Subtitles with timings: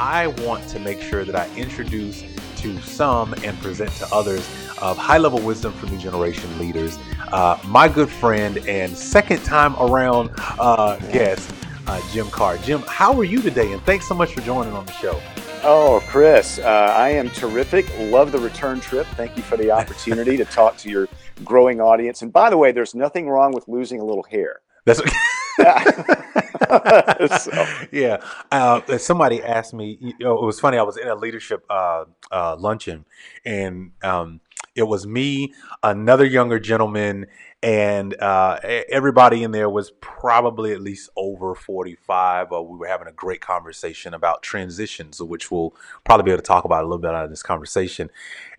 [0.00, 2.24] I want to make sure that I introduce
[2.56, 4.48] to some and present to others
[4.80, 6.98] of high level wisdom for new generation leaders.
[7.30, 11.52] Uh, my good friend and second time around uh, guest,
[11.86, 12.62] uh, Jim Karrh.
[12.64, 13.72] Jim, how are you today?
[13.72, 15.20] And thanks so much for joining on the show.
[15.62, 17.86] Oh, Chris, uh, I am terrific.
[17.98, 19.06] Love the return trip.
[19.08, 21.08] Thank you for the opportunity to talk to your
[21.44, 22.22] growing audience.
[22.22, 24.62] And by the way, there's nothing wrong with losing a little hair.
[24.86, 25.02] That's
[27.38, 27.66] so.
[27.92, 28.22] yeah.
[28.50, 29.98] Uh, somebody asked me.
[30.00, 30.78] You know, it was funny.
[30.78, 33.04] I was in a leadership uh, uh, luncheon,
[33.44, 34.40] and um,
[34.74, 37.26] it was me, another younger gentleman,
[37.62, 42.52] and uh, everybody in there was probably at least over 45.
[42.52, 45.74] Uh, we were having a great conversation about transitions, which we'll
[46.04, 48.10] probably be able to talk about a little bit out of this conversation.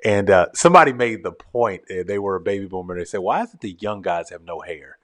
[0.04, 3.44] And uh, somebody made the point, uh, they were a baby boomer, they said, Why
[3.44, 4.98] is it the young guys have no hair?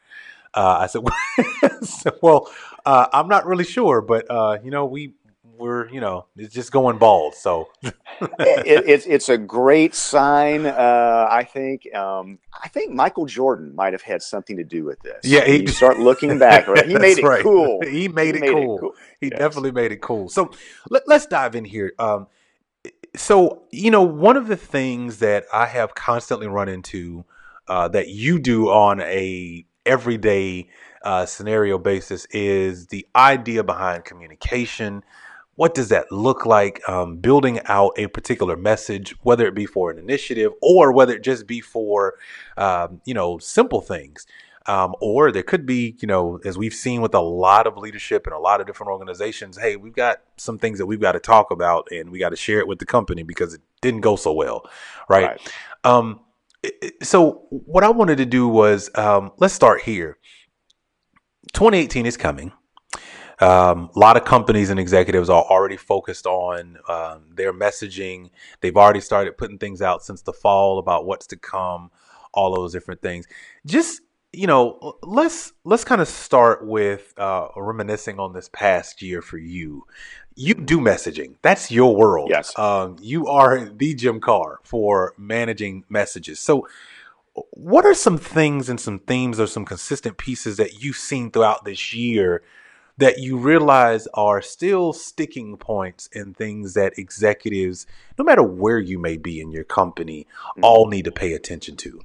[0.58, 0.88] Uh, I
[1.82, 2.52] said, "Well,
[2.86, 5.14] uh, I'm not really sure, but uh, you know, we
[5.58, 11.28] we're you know it's just going bald so it, it's it's a great sign uh,
[11.30, 15.20] i think um, i think michael jordan might have had something to do with this
[15.23, 16.86] yeah he, you start looking back right?
[16.86, 17.42] he made it right.
[17.42, 18.78] cool he made, he it, made cool.
[18.78, 18.96] it, cool.
[19.20, 19.40] he yes.
[19.40, 20.52] definitely made it cool so
[20.90, 22.28] let, us dive in here um,
[23.16, 27.26] so you know one of the things that i have constantly run into
[27.68, 30.70] uh, that you do on a everyday
[31.04, 35.04] uh, scenario basis is the idea behind communication
[35.58, 36.88] what does that look like?
[36.88, 41.24] Um, building out a particular message, whether it be for an initiative or whether it
[41.24, 42.14] just be for,
[42.58, 44.26] um, you know, simple things.
[44.68, 48.28] Um, or there could be, you know, as we've seen with a lot of leadership
[48.28, 51.20] and a lot of different organizations, hey, we've got some things that we've got to
[51.20, 54.16] talk about and we got to share it with the company because it didn't go
[54.16, 54.70] so well,
[55.10, 55.28] right?
[55.28, 55.54] right.
[55.84, 56.20] Um,
[57.02, 60.18] so what I wanted to do was um, let's start here.
[61.54, 62.52] 2018 is coming.
[63.40, 68.31] Um, a lot of companies and executives are already focused on um, their messaging.
[68.62, 71.91] They've already started putting things out since the fall about what's to come,
[72.34, 73.28] all those different things.
[73.66, 74.02] Just
[74.34, 79.38] you know, let's let's kind of start with uh, reminiscing on this past year for
[79.38, 79.86] you.
[80.40, 81.34] You do messaging.
[81.42, 82.30] That's your world.
[82.30, 82.58] Yes.
[82.59, 86.40] Um, you are the Jim Karrh for managing messages.
[86.40, 86.68] So,
[87.52, 91.66] what are some things and some themes or some consistent pieces that you've seen throughout
[91.66, 92.44] this year
[92.97, 97.88] that you realize are still sticking points and things that executives,
[98.18, 100.64] no matter where you may be in your company, mm-hmm.
[100.64, 102.02] all need to pay attention to?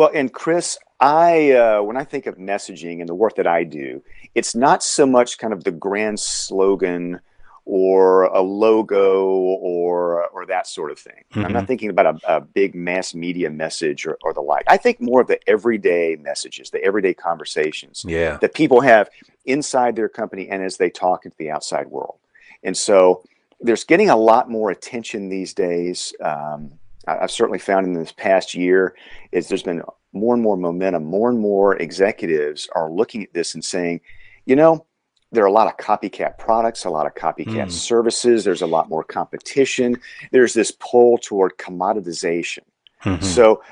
[0.00, 3.64] Well, and Chris, I uh, when I think of messaging and the work that I
[3.64, 4.02] do,
[4.34, 7.20] it's not so much kind of the grand slogan
[7.66, 11.22] or a logo or or that sort of thing.
[11.32, 11.44] Mm-hmm.
[11.44, 11.66] I'm not mm-hmm.
[11.66, 14.64] thinking about a, a big mass media message or, or, the like.
[14.68, 18.38] I think more of the everyday messages, the everyday conversations yeah.
[18.38, 19.10] that people have
[19.44, 22.16] inside their company and as they talk into the outside world.
[22.62, 23.22] And so
[23.60, 26.14] there's getting a lot more attention these days.
[26.22, 26.79] Um,
[27.20, 28.94] I've certainly found in this past year
[29.32, 29.82] is there's been
[30.12, 31.04] more and more momentum.
[31.04, 34.00] More and more executives are looking at this and saying,
[34.46, 34.86] you know,
[35.32, 37.70] there are a lot of copycat products, a lot of copycat mm.
[37.70, 38.44] services.
[38.44, 39.96] There's a lot more competition.
[40.32, 42.64] There's this pull toward commoditization.
[43.04, 43.24] Mm-hmm.
[43.24, 43.62] So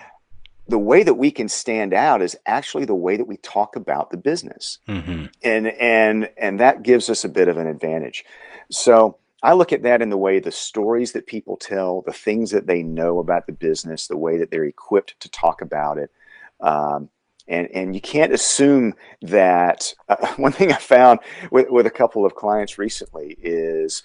[0.68, 4.10] the way that we can stand out is actually the way that we talk about
[4.10, 5.26] the business, mm-hmm.
[5.42, 8.24] and and and that gives us a bit of an advantage.
[8.70, 12.50] So I look at that in the way the stories that people tell, the things
[12.50, 16.10] that they know about the business, the way that they're equipped to talk about it.
[16.60, 17.08] Um,
[17.46, 22.26] and and you can't assume that uh, one thing i found with, with a couple
[22.26, 24.02] of clients recently is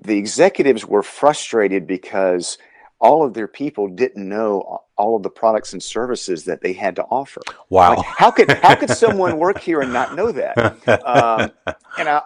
[0.00, 2.58] the executives were frustrated because
[3.00, 6.96] all of their people didn't know all of the products and services that they had
[6.96, 7.42] to offer.
[7.68, 7.96] Wow!
[7.96, 10.56] Like, how could how could someone work here and not know that?
[11.04, 11.50] Um,
[11.98, 12.22] and I,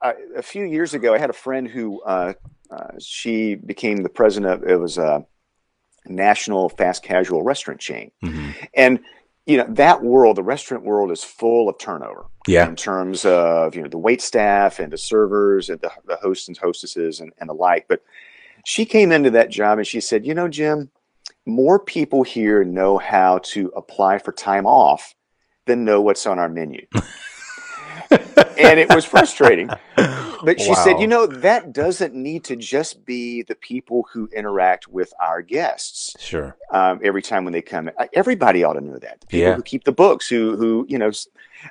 [0.00, 2.34] I, a few years ago, I had a friend who uh,
[2.70, 5.26] uh, she became the president of it was a
[6.06, 8.50] national fast casual restaurant chain, mm-hmm.
[8.74, 9.00] and
[9.46, 13.74] you know that world the restaurant world is full of turnover yeah in terms of
[13.74, 17.32] you know the wait staff and the servers and the, the hosts and hostesses and,
[17.38, 18.02] and the like but
[18.64, 20.90] she came into that job and she said you know jim
[21.46, 25.14] more people here know how to apply for time off
[25.66, 26.86] than know what's on our menu
[28.58, 29.68] and it was frustrating.
[30.44, 30.84] But she wow.
[30.84, 35.40] said, you know, that doesn't need to just be the people who interact with our
[35.40, 36.16] guests.
[36.18, 36.56] Sure.
[36.72, 39.20] Um, every time when they come, everybody ought to know that.
[39.20, 39.54] The people yeah.
[39.54, 41.12] who keep the books, who who you know,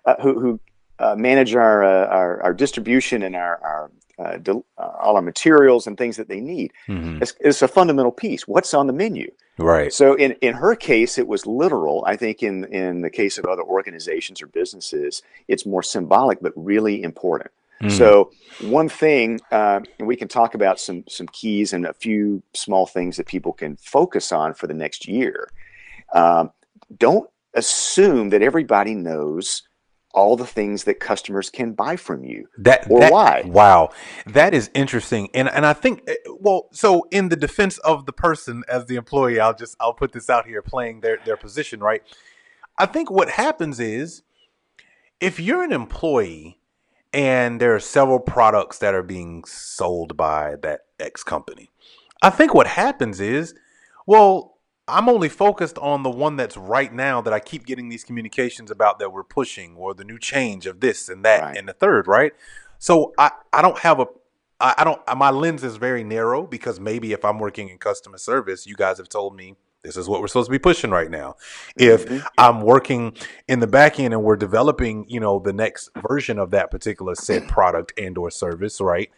[0.05, 0.59] uh, who who
[1.01, 5.21] uh, manage our, uh, our, our distribution and our our uh, del- uh, all our
[5.21, 6.71] materials and things that they need.
[6.87, 7.23] Mm-hmm.
[7.23, 8.47] It's, it's, a fundamental piece.
[8.47, 9.31] What's on the menu?
[9.57, 9.91] Right.
[9.91, 12.03] So in, in her case, it was literal.
[12.05, 16.53] I think in, in the case of other organizations or businesses, it's more symbolic, but
[16.55, 17.51] really important.
[17.81, 17.91] Mm.
[17.91, 18.31] So
[18.61, 22.85] one thing, uh, and we can talk about some some keys and a few small
[22.85, 25.49] things that people can focus on for the next year.
[26.13, 26.51] Um,
[26.95, 29.63] don't assume that everybody knows
[30.13, 32.47] all the things that customers can buy from you.
[32.57, 33.43] That or that, why?
[33.45, 33.91] Wow,
[34.25, 38.13] that is interesting, and and I think eh, well, so in the defense of the
[38.13, 41.79] person as the employee, I'll just I'll put this out here, playing their their position,
[41.79, 42.01] right?
[42.77, 44.23] I think what happens is
[45.19, 46.57] if you're an employee
[47.13, 51.69] and there are several products that are being sold by that X company,
[52.21, 53.53] I think what happens is,
[54.07, 54.57] well,
[54.91, 58.69] I'm only focused on the one that's right now that I keep getting these communications
[58.69, 61.57] about that we're pushing or the new change of this and that right.
[61.57, 62.33] and the third, right?
[62.77, 64.07] So I, I don't have a
[64.59, 68.17] I, I don't my lens is very narrow because maybe if I'm working in customer
[68.17, 71.09] service, you guys have told me this is what we're supposed to be pushing right
[71.09, 71.35] now.
[71.75, 72.25] If mm-hmm.
[72.37, 73.15] I'm working
[73.47, 77.15] in the back end and we're developing, you know, the next version of that particular
[77.15, 79.09] said product and or service, right?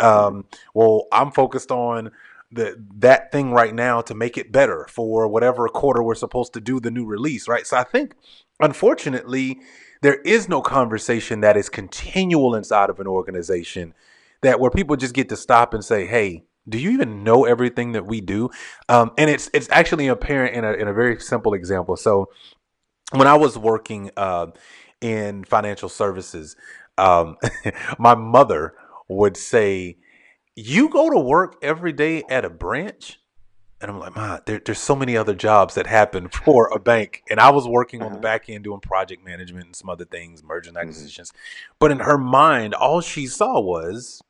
[0.00, 2.10] Um, well, I'm focused on
[2.50, 6.60] the that thing right now to make it better for whatever quarter we're supposed to
[6.60, 7.66] do the new release, right?
[7.66, 8.14] So I think
[8.60, 9.60] unfortunately
[10.00, 13.94] there is no conversation that is continual inside of an organization
[14.42, 17.92] that where people just get to stop and say, "Hey, do you even know everything
[17.92, 18.50] that we do?"
[18.88, 21.96] Um, and it's it's actually apparent in a in a very simple example.
[21.96, 22.30] So
[23.12, 24.48] when I was working uh,
[25.00, 26.56] in financial services,
[26.96, 27.36] um,
[27.98, 28.74] my mother
[29.08, 29.98] would say
[30.60, 33.20] you go to work every day at a branch?
[33.80, 37.22] And i'm like man there, there's so many other jobs that happen for a bank.
[37.30, 38.22] And i was working on the uh-huh.
[38.22, 40.88] back end doing project management and some other things merger and mm-hmm.
[40.88, 41.30] acquisitions.
[41.30, 41.74] Mm-hmm.
[41.78, 44.20] but in her mind all she saw was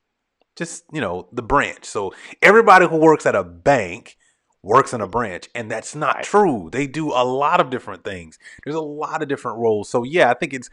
[0.55, 1.87] just you know the branch.
[1.87, 4.19] So everybody who works at a bank
[4.63, 6.69] works in a branch and that's not true.
[6.71, 8.39] They do a lot of different things.
[8.65, 9.89] There's a lot of different roles.
[9.89, 10.69] So yeah i think it's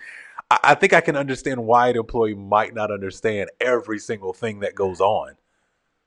[0.50, 4.76] i think i can understand why an employee might not understand every single thing that
[4.76, 5.36] goes on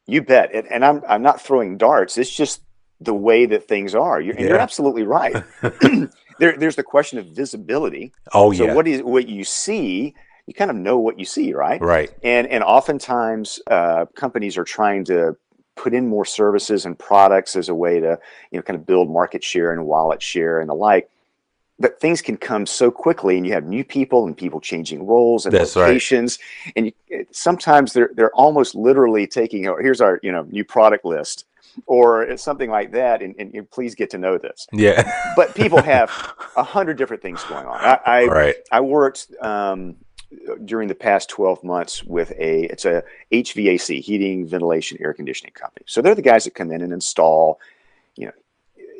[0.08, 0.52] you bet.
[0.52, 2.18] And, and, I'm I'm not throwing darts.
[2.18, 2.62] It's just
[3.00, 4.20] the way that things are.
[4.20, 4.40] You're, yeah.
[4.40, 5.36] and you're absolutely right.
[6.40, 8.12] there, there's the question of visibility.
[8.32, 8.70] Oh so yeah.
[8.70, 10.14] So what is what you see?
[10.46, 11.80] You kind of know what you see, right?
[11.80, 12.10] Right.
[12.24, 15.36] And and oftentimes uh, companies are trying to
[15.76, 18.18] put in more services and products as a way to
[18.50, 21.08] you know kind of build market share and wallet share and the like
[21.78, 25.46] but things can come so quickly and you have new people and people changing roles
[25.46, 26.38] and That's locations.
[26.66, 26.72] Right.
[26.76, 31.04] and you, sometimes they're they're almost literally taking oh, here's our you know new product
[31.04, 31.44] list
[31.86, 33.22] or something like that.
[33.22, 34.66] And, and, and please get to know this.
[34.72, 35.10] Yeah.
[35.36, 36.10] But people have
[36.56, 37.76] a hundred different things going on.
[37.76, 38.56] I I, right.
[38.72, 39.94] I worked um,
[40.64, 45.84] during the past 12 months with a it's a HVAC heating ventilation air conditioning company.
[45.86, 47.60] So they're the guys that come in and install
[48.16, 48.32] you know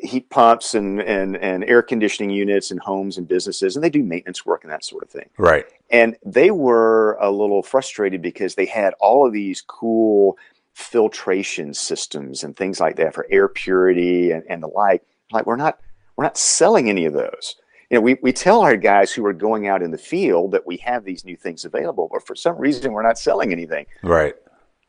[0.01, 4.03] heat pumps and, and, and air conditioning units and homes and businesses, and they do
[4.03, 5.29] maintenance work and that sort of thing.
[5.37, 5.65] Right.
[5.89, 10.37] And they were a little frustrated because they had all of these cool
[10.73, 15.03] filtration systems and things like that for air purity and, and the like.
[15.31, 15.79] Like we're not
[16.15, 17.55] we're not selling any of those.
[17.89, 20.65] You know, we, we tell our guys who are going out in the field that
[20.65, 23.87] we have these new things available, but for some reason we're not selling anything.
[24.03, 24.35] Right.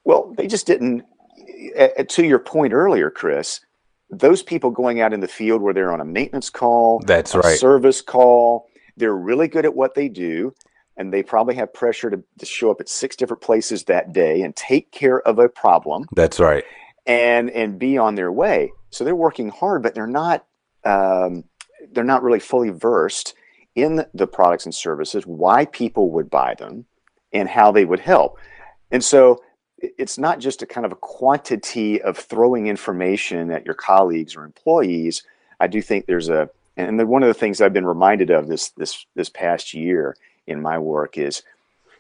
[0.05, 1.05] Well, they just didn't.
[2.09, 3.61] To your point earlier, Chris,
[4.11, 7.59] those people going out in the field where they're on a maintenance call, that's right,
[7.59, 8.67] service call,
[8.97, 10.55] they're really good at what they do,
[10.97, 14.43] and they probably have pressure to, to show up at six different places that day
[14.43, 16.07] and take care of a problem.
[16.15, 16.65] That's right,
[17.07, 18.73] and and be on their way.
[18.91, 20.45] So they're working hard, but they're not
[20.85, 21.45] um,
[21.93, 23.35] they're not really fully versed
[23.77, 26.87] in the products and services, why people would buy them,
[27.33, 28.37] and how they would help.
[28.91, 29.41] And so
[29.81, 34.45] it's not just a kind of a quantity of throwing information at your colleagues or
[34.45, 35.23] employees.
[35.59, 38.71] I do think there's a, and one of the things I've been reminded of this
[38.71, 41.43] this this past year in my work is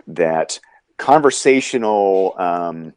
[0.06, 0.58] that
[0.96, 2.94] conversational um,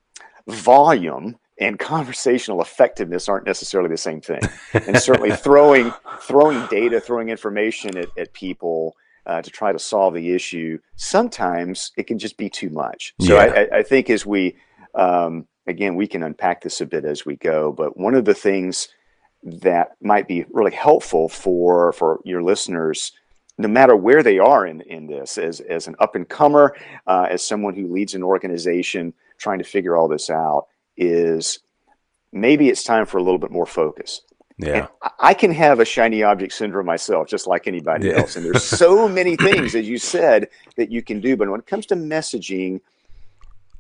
[0.48, 4.42] volume and conversational effectiveness aren't necessarily the same thing.
[4.74, 10.14] And certainly throwing throwing data, throwing information at, at people uh, to try to solve
[10.14, 13.14] the issue, sometimes it can just be too much.
[13.22, 13.66] So yeah.
[13.72, 14.58] I, I, think as we
[14.96, 18.34] um, again, we can unpack this a bit as we go, but one of the
[18.34, 18.90] things
[19.44, 23.12] that might be really helpful for for your listeners
[23.58, 27.28] no matter where they are in, in this as, as an up and comer uh,
[27.30, 31.60] as someone who leads an organization trying to figure all this out is
[32.32, 34.22] maybe it's time for a little bit more focus
[34.58, 38.20] yeah and i can have a shiny object syndrome myself just like anybody yeah.
[38.20, 40.48] else and there's so many things as you said
[40.78, 42.80] that you can do but when it comes to messaging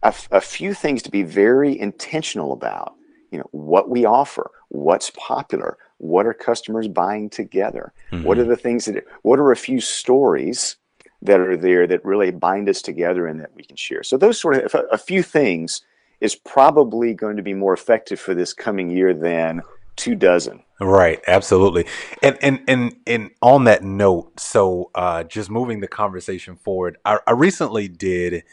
[0.03, 2.95] a, few things to be very intentional about.
[3.31, 8.23] You know, what we offer, what's popular, what are customers buying together, mm-hmm.
[8.23, 10.75] what are the things that, what are a few stories
[11.21, 14.03] that are there that really bind us together and that we can share.
[14.03, 15.81] So those sort of a, a few things
[16.21, 19.61] is probably going to be more effective for this coming year than
[19.95, 20.63] two dozen.
[20.79, 21.85] Right, absolutely.
[22.21, 27.19] And and and and on that note, so uh, just moving the conversation forward, I,
[27.25, 28.43] I recently did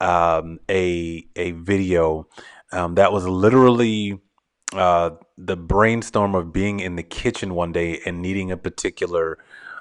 [0.00, 2.28] um, a a video
[2.72, 4.20] um, that was literally
[4.72, 9.38] uh, the brainstorm of being in the kitchen one day and needing a particular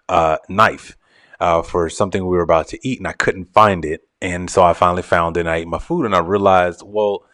[0.07, 0.97] uh, knife
[1.39, 4.63] uh, for something we were about to eat, and I couldn't find it, and so
[4.63, 5.41] I finally found it.
[5.41, 7.25] and I ate my food, and I realized, well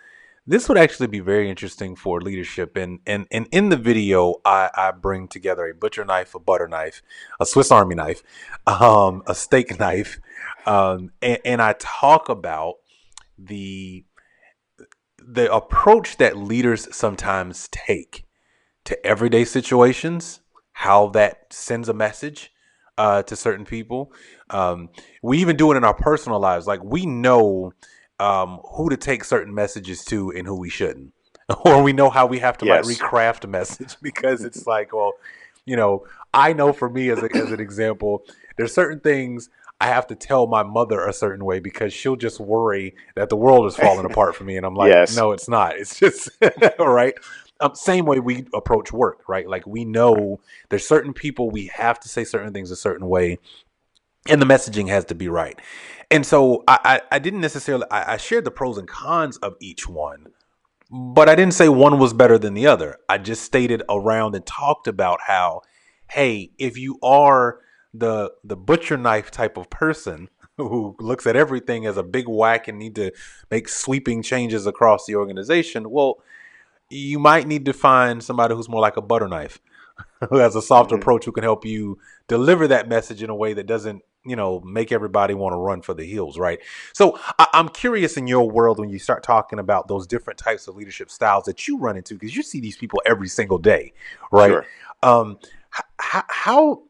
[0.51, 2.75] this would actually be very interesting for leadership.
[2.75, 6.67] And and, and in the video, I, I bring together a butcher knife, a butter
[6.67, 7.01] knife,
[7.39, 8.21] a Swiss Army knife,
[8.67, 10.19] um, a steak knife,
[10.65, 12.75] um, and, and I talk about
[13.37, 14.03] the
[15.17, 18.25] the approach that leaders sometimes take
[18.83, 20.41] to everyday situations,
[20.73, 22.51] how that sends a message
[22.97, 24.11] uh, to certain people.
[24.49, 24.89] Um,
[25.23, 26.67] we even do it in our personal lives.
[26.67, 27.71] Like we know
[28.21, 31.13] um, who to take certain messages to and who we shouldn't,
[31.65, 32.85] or we know how we have to yes.
[32.85, 35.13] like recraft a message because it's like, well,
[35.65, 38.23] you know, I know for me as, a, as an example,
[38.57, 39.49] there's certain things
[39.79, 43.35] I have to tell my mother a certain way because she'll just worry that the
[43.35, 45.15] world is falling apart for me, and I'm like, yes.
[45.15, 45.75] no, it's not.
[45.75, 46.29] It's just
[46.79, 47.15] right.
[47.59, 49.47] Um, same way we approach work, right?
[49.47, 53.39] Like we know there's certain people we have to say certain things a certain way,
[54.27, 55.59] and the messaging has to be right.
[56.09, 59.55] And so I, I, I didn't necessarily I, I shared the pros and cons of
[59.59, 60.27] each one,
[60.89, 62.97] but I didn't say one was better than the other.
[63.07, 65.61] I just stated around and talked about how,
[66.09, 67.59] hey, if you are
[67.93, 72.67] the the butcher knife type of person who looks at everything as a big whack
[72.67, 73.11] and need to
[73.49, 76.21] make sweeping changes across the organization, well,
[76.89, 79.61] you might need to find somebody who's more like a butter knife,
[80.29, 81.01] who has a softer mm-hmm.
[81.01, 81.97] approach, who can help you
[82.27, 85.81] deliver that message in a way that doesn't you know make everybody want to run
[85.81, 86.59] for the hills right?
[86.93, 90.67] So I- am curious in your world when you start talking about those different types
[90.67, 93.93] of leadership styles that you run into because you see these people every single day
[94.31, 94.49] right?
[94.51, 94.65] Sure.
[95.03, 95.39] um
[95.75, 96.83] h- how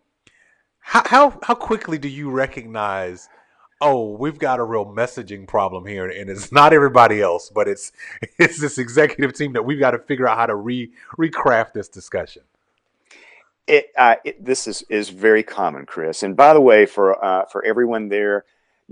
[0.79, 3.29] how how quickly do you recognize
[3.79, 7.91] oh we've got a real messaging problem here and it's not everybody else but it's
[8.39, 11.87] it's this executive team that we've got to figure out how to re recraft this
[11.87, 12.43] discussion
[13.67, 16.23] it, uh, it, this is, is very common, Chris.
[16.23, 18.45] And by the way, for uh, for everyone there,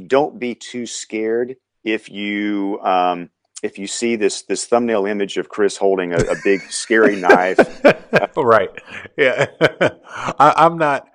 [0.08, 3.30] don't be too scared if you um,
[3.64, 7.60] if you see this this thumbnail image of Chris holding a, a big scary knife.
[8.38, 8.70] right.
[9.18, 9.48] Yeah.
[10.40, 11.08] I, am not.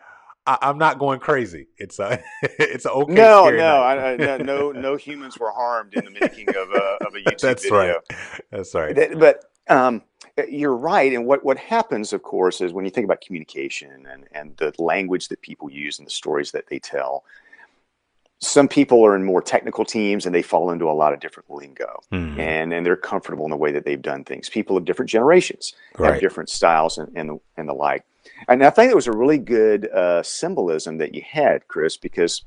[0.46, 1.68] I, am not going crazy.
[1.78, 3.14] It's a it's a okay.
[3.14, 7.14] No, no, I, I, no, no humans were harmed in the making of a of
[7.14, 7.76] a YouTube That's video.
[7.76, 8.02] Right.
[8.50, 9.18] That's right.
[9.18, 10.02] But um,
[10.38, 11.12] uh, you're right.
[11.12, 14.72] And what, what happens, of course, is when you think about communication and, and the
[14.78, 17.24] language that people use and the stories that they tell,
[18.40, 21.48] some people are in more technical teams and they fall into a lot of different
[21.50, 22.38] lingo mm.
[22.38, 24.48] and, and they're comfortable in the way that they've done things.
[24.48, 26.12] People of different generations right.
[26.12, 28.04] have different styles and, and, the, and the like.
[28.48, 32.44] And I think it was a really good uh, symbolism that you had, Chris, because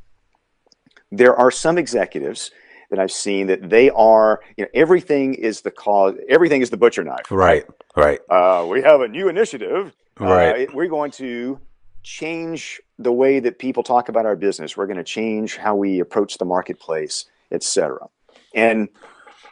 [1.12, 2.52] there are some executives–
[2.90, 6.78] that I've seen that they are, you know, everything is the cause, everything is the
[6.78, 7.30] butcher knife.
[7.30, 7.66] Right,
[7.96, 8.20] right.
[8.30, 9.94] Uh, we have a new initiative.
[10.20, 10.68] Right.
[10.68, 11.60] Uh, we're going to
[12.04, 14.78] change the way that people talk about our business.
[14.78, 18.08] We're going to change how we approach the marketplace, etc.
[18.56, 18.90] And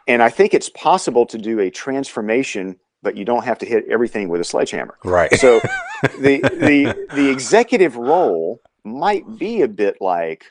[0.08, 3.86] and I think it's possible to do a transformation, but you don't have to hit
[3.90, 4.98] everything with a sledgehammer.
[5.04, 5.34] Right.
[5.34, 5.60] So
[6.20, 10.46] the the the executive role might be a bit like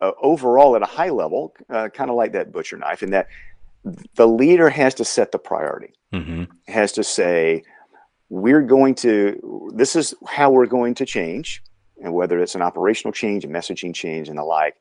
[0.00, 3.28] uh, overall at a high level, uh, kind of like that butcher knife, in that
[4.14, 6.44] the leader has to set the priority, mm-hmm.
[6.66, 7.62] has to say,
[8.28, 11.62] we're going to, this is how we're going to change,
[12.02, 14.76] and whether it's an operational change, a messaging change, and the like.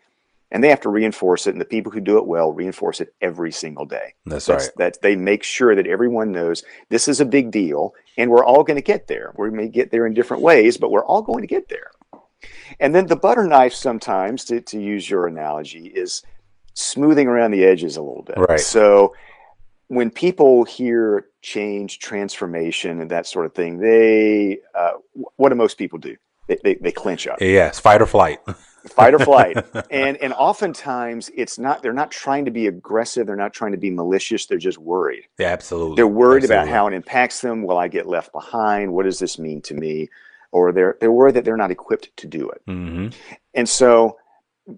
[0.51, 3.13] And they have to reinforce it, and the people who do it well reinforce it
[3.21, 4.13] every single day.
[4.25, 4.77] That's, That's right.
[4.77, 8.63] That they make sure that everyone knows this is a big deal, and we're all
[8.63, 9.33] going to get there.
[9.37, 11.91] We may get there in different ways, but we're all going to get there.
[12.79, 16.23] And then the butter knife, sometimes, to, to use your analogy, is
[16.73, 18.37] smoothing around the edges a little bit.
[18.37, 18.59] Right.
[18.59, 19.13] So
[19.87, 24.93] when people hear change, transformation, and that sort of thing, they uh,
[25.35, 26.15] what do most people do?
[26.47, 27.41] They, they, they clench up.
[27.41, 28.39] Yes, fight or flight.
[28.89, 29.57] fight or flight.
[29.91, 33.77] and and oftentimes it's not they're not trying to be aggressive, they're not trying to
[33.77, 35.23] be malicious, they're just worried.
[35.39, 35.95] Yeah, absolutely.
[35.95, 36.63] They're worried absolutely.
[36.63, 37.63] about how it impacts them.
[37.63, 38.91] Will I get left behind?
[38.93, 40.09] What does this mean to me?
[40.55, 42.61] Or they're they're worried that they're not equipped to do it.
[42.65, 43.07] Mm-hmm.
[43.55, 44.17] And so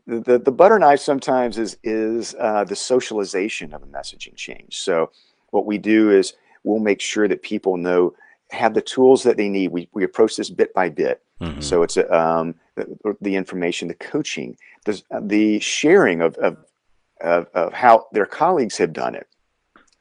[0.07, 4.79] the, the butter knife sometimes is is uh, the socialization of a messaging change.
[4.79, 5.11] So
[5.51, 8.15] what we do is we'll make sure that people know
[8.49, 9.71] have the tools that they need.
[9.71, 11.21] We, we approach this bit by bit.
[11.39, 11.61] Mm-hmm.
[11.61, 16.57] So it's um, the, the, information, the coaching, the, the sharing of, of,
[17.21, 19.27] of, of how their colleagues have done it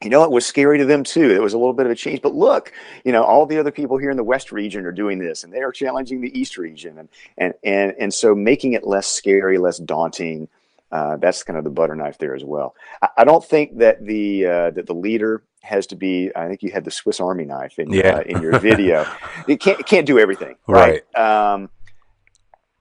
[0.03, 1.31] you know, it was scary to them too.
[1.31, 2.73] It was a little bit of a change, but look,
[3.05, 5.53] you know, all the other people here in the West region are doing this, and
[5.53, 9.59] they are challenging the East region, and and and and so making it less scary,
[9.59, 10.49] less daunting.
[10.93, 12.75] Uh, that's kind of the butter knife there as well.
[13.03, 16.31] I, I don't think that the uh, that the leader has to be.
[16.37, 18.17] I think you had the Swiss Army knife in yeah.
[18.17, 19.07] uh, in your video.
[19.49, 21.03] it can't it can't do everything, right?
[21.17, 21.53] right.
[21.55, 21.71] Um,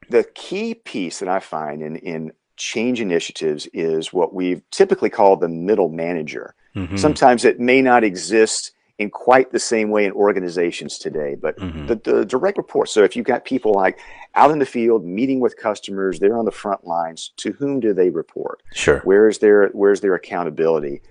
[0.09, 5.39] the key piece that I find in in change initiatives is what we've typically called
[5.39, 6.55] the middle manager.
[6.75, 6.97] Mm-hmm.
[6.97, 11.87] Sometimes it may not exist in quite the same way in organizations today, but mm-hmm.
[11.87, 12.87] the, the, direct report.
[12.87, 13.99] So if you've got people like
[14.35, 17.33] out in the field meeting with customers, they're on the front lines.
[17.37, 18.61] To whom do they report?
[18.73, 19.01] Sure.
[19.03, 21.01] Where's their Where's their accountability,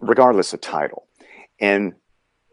[0.00, 1.06] regardless of title?
[1.60, 1.94] And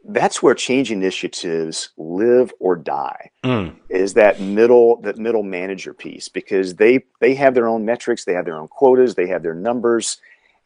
[0.07, 3.75] that's where change initiatives live or die mm.
[3.89, 8.33] is that middle that middle manager piece because they they have their own metrics they
[8.33, 10.17] have their own quotas they have their numbers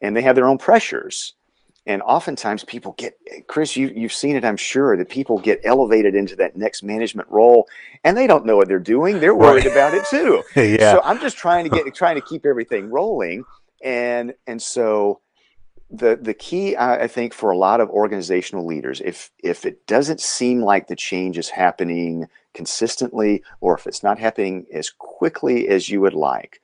[0.02, 1.36] and they have their own pressures
[1.90, 3.18] and oftentimes people get
[3.48, 7.28] chris you, you've seen it i'm sure that people get elevated into that next management
[7.30, 7.68] role
[8.06, 9.74] and they don't know what they're doing they're worried right.
[9.74, 10.94] about it too yeah.
[10.94, 13.44] so i'm just trying to get trying to keep everything rolling
[13.84, 15.20] and and so
[15.92, 20.22] the the key I think for a lot of organizational leaders, if if it doesn't
[20.22, 25.90] seem like the change is happening consistently, or if it's not happening as quickly as
[25.90, 26.62] you would like,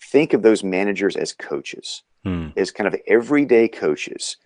[0.00, 2.48] think of those managers as coaches, hmm.
[2.56, 4.36] as kind of everyday coaches,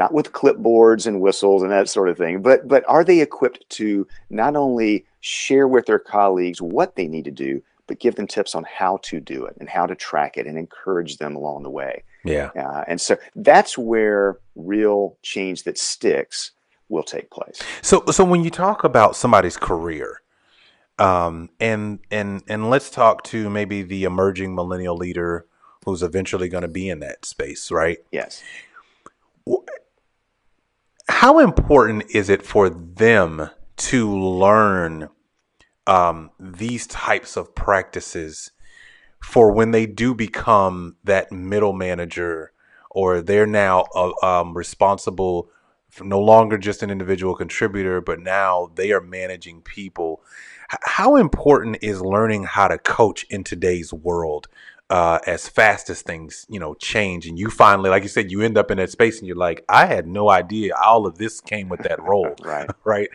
[0.00, 3.68] not with clipboards and whistles and that sort of thing, but but are they equipped
[3.68, 8.26] to not only share with their colleagues what they need to do, but give them
[8.26, 11.64] tips on how to do it and how to track it and encourage them along
[11.64, 12.02] the way.
[12.24, 12.48] Yeah.
[12.56, 16.52] Uh, and so that's where real change that sticks
[16.88, 17.60] will take place.
[17.82, 20.22] So, so when you talk about somebody's career,
[20.98, 25.46] um, and and and let's talk to maybe the emerging millennial leader
[25.84, 27.98] who's eventually going to be in that space, right?
[28.10, 28.42] Yes.
[31.10, 35.08] How important is it for them to learn
[35.86, 38.52] um, these types of practices
[39.22, 42.52] for when they do become that middle manager
[42.90, 45.50] or they're now uh, um, responsible
[45.90, 50.22] for no longer just an individual contributor, but now they are managing people.
[50.72, 54.46] H- how important is learning how to coach in today's world?
[54.90, 58.42] Uh, as fast as things, you know, change, and you finally, like you said, you
[58.42, 61.40] end up in that space, and you're like, I had no idea all of this
[61.40, 62.68] came with that role, right?
[62.84, 63.08] Right?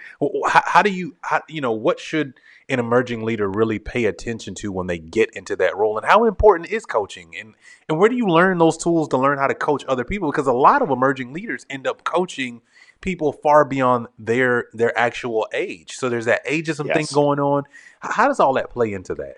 [0.47, 2.35] How, how do you, how, you know, what should
[2.69, 5.97] an emerging leader really pay attention to when they get into that role?
[5.97, 7.35] And how important is coaching?
[7.38, 7.55] And
[7.89, 10.31] and where do you learn those tools to learn how to coach other people?
[10.31, 12.61] Because a lot of emerging leaders end up coaching
[13.01, 15.93] people far beyond their their actual age.
[15.93, 16.95] So there's that ageism yes.
[16.95, 17.63] thing going on.
[17.99, 19.35] How does all that play into that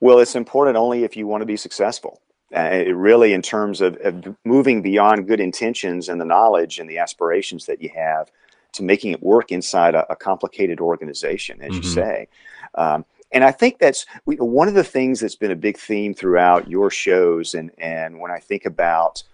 [0.00, 2.20] well it's important only if you want to be successful
[2.54, 6.98] uh, really in terms of, of moving beyond good intentions and the knowledge and the
[6.98, 8.30] aspirations that you have
[8.72, 11.82] to making it work inside a, a complicated organization, as mm-hmm.
[11.82, 12.28] you say.
[12.76, 16.70] Um, and I think that's one of the things that's been a big theme throughout
[16.70, 17.54] your shows.
[17.54, 19.24] And, and when I think about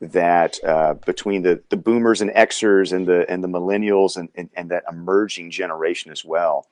[0.00, 4.50] that uh, between the, the boomers and Xers and the, and the millennials and, and,
[4.56, 6.66] and that emerging generation as well,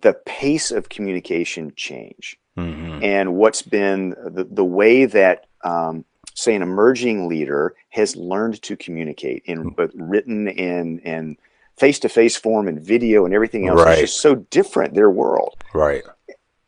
[0.00, 2.38] the pace of communication change.
[2.56, 3.02] Mm-hmm.
[3.02, 8.76] And what's been the, the way that um, say an emerging leader has learned to
[8.76, 9.68] communicate in hmm.
[9.70, 11.36] both written and and
[11.76, 13.98] face to face form and video and everything else right.
[13.98, 16.04] is just so different their world right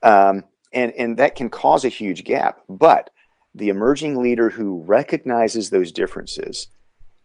[0.03, 3.11] um, and and that can cause a huge gap but
[3.55, 6.69] the emerging leader who recognizes those differences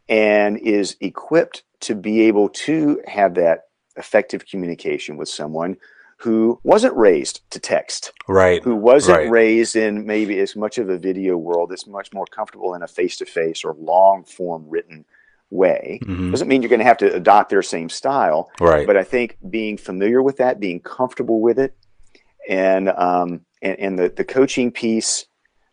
[0.07, 3.68] and is equipped to be able to have that
[3.99, 5.77] effective communication with someone
[6.17, 8.61] who wasn't raised to text, right?
[8.63, 9.29] Who wasn't right.
[9.29, 12.87] raised in maybe as much of a video world, that's much more comfortable in a
[12.87, 15.05] face-to-face or long-form written
[15.49, 15.99] way.
[16.03, 16.31] Mm-hmm.
[16.31, 18.85] Doesn't mean you're going to have to adopt their same style, right?
[18.85, 21.73] But I think being familiar with that, being comfortable with it,
[22.49, 25.25] and um, and, and the the coaching piece,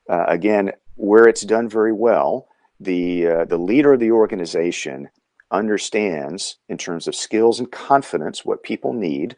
[0.08, 2.46] uh, again, where it's done very well,
[2.78, 5.08] the uh, the leader of the organization
[5.50, 9.36] understands in terms of skills and confidence what people need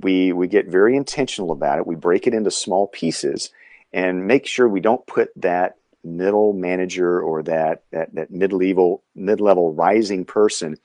[0.00, 1.86] we we get very intentional about it.
[1.86, 3.50] We break it into small pieces
[3.92, 9.72] and make sure we don't put that middle manager or that that that mid-level mid-level
[9.72, 10.76] rising person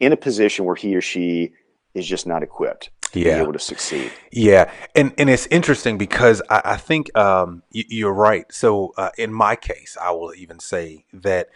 [0.00, 1.52] in a position where he or she
[1.94, 3.36] is just not equipped to yeah.
[3.36, 4.10] be able to succeed.
[4.32, 8.52] Yeah, and and it's interesting because I, I think um, you, are right.
[8.52, 11.48] So uh, in my case, I will even say that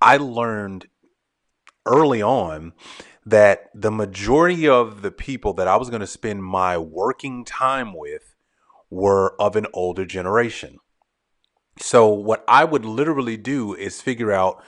[0.00, 0.86] I learned
[1.88, 2.72] early on
[3.26, 7.94] that the majority of the people that I was going to spend my working time
[7.94, 8.34] with
[8.90, 10.78] were of an older generation.
[11.78, 14.62] So what I would literally do is figure out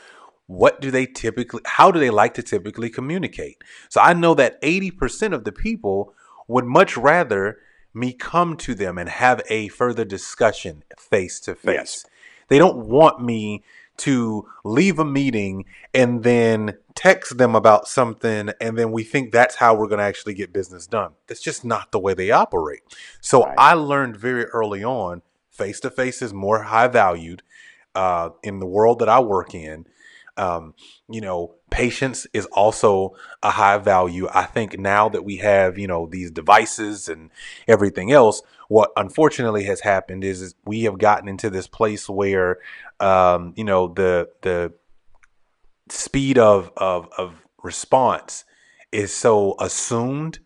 [0.46, 3.62] what do they typically how do they like to typically communicate.
[3.88, 6.12] So I know that 80% of the people
[6.48, 7.58] would much rather
[7.94, 12.04] me come to them and have a further discussion face to face.
[12.48, 13.62] They don't want me
[14.00, 19.56] to leave a meeting and then text them about something and then we think that's
[19.56, 21.12] how we're going to actually get business done.
[21.26, 22.80] That's just not the way they operate.
[23.20, 23.54] So right.
[23.58, 27.42] I learned very early on face to face is more high valued
[27.94, 29.86] uh, in the world that I work in.
[30.36, 30.74] Um,
[31.08, 34.28] you know, patience is also a high value.
[34.32, 37.30] I think now that we have, you know, these devices and
[37.68, 42.58] everything else, what unfortunately has happened is, is we have gotten into this place where
[43.00, 44.72] um, you know the the
[45.88, 48.44] speed of of of response
[48.92, 50.38] is so assumed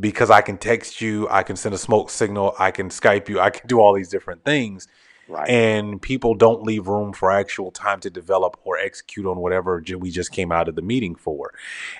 [0.00, 3.38] because I can text you, I can send a smoke signal, I can Skype you,
[3.38, 4.88] I can do all these different things.
[5.28, 5.48] Right.
[5.50, 10.10] And people don't leave room for actual time to develop or execute on whatever we
[10.10, 11.52] just came out of the meeting for.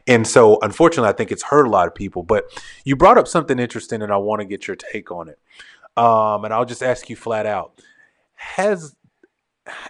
[0.06, 2.22] And so, unfortunately, I think it's hurt a lot of people.
[2.22, 2.44] But
[2.84, 5.38] you brought up something interesting, and I want to get your take on it.
[5.96, 7.82] Um, and I'll just ask you flat out:
[8.34, 8.96] Has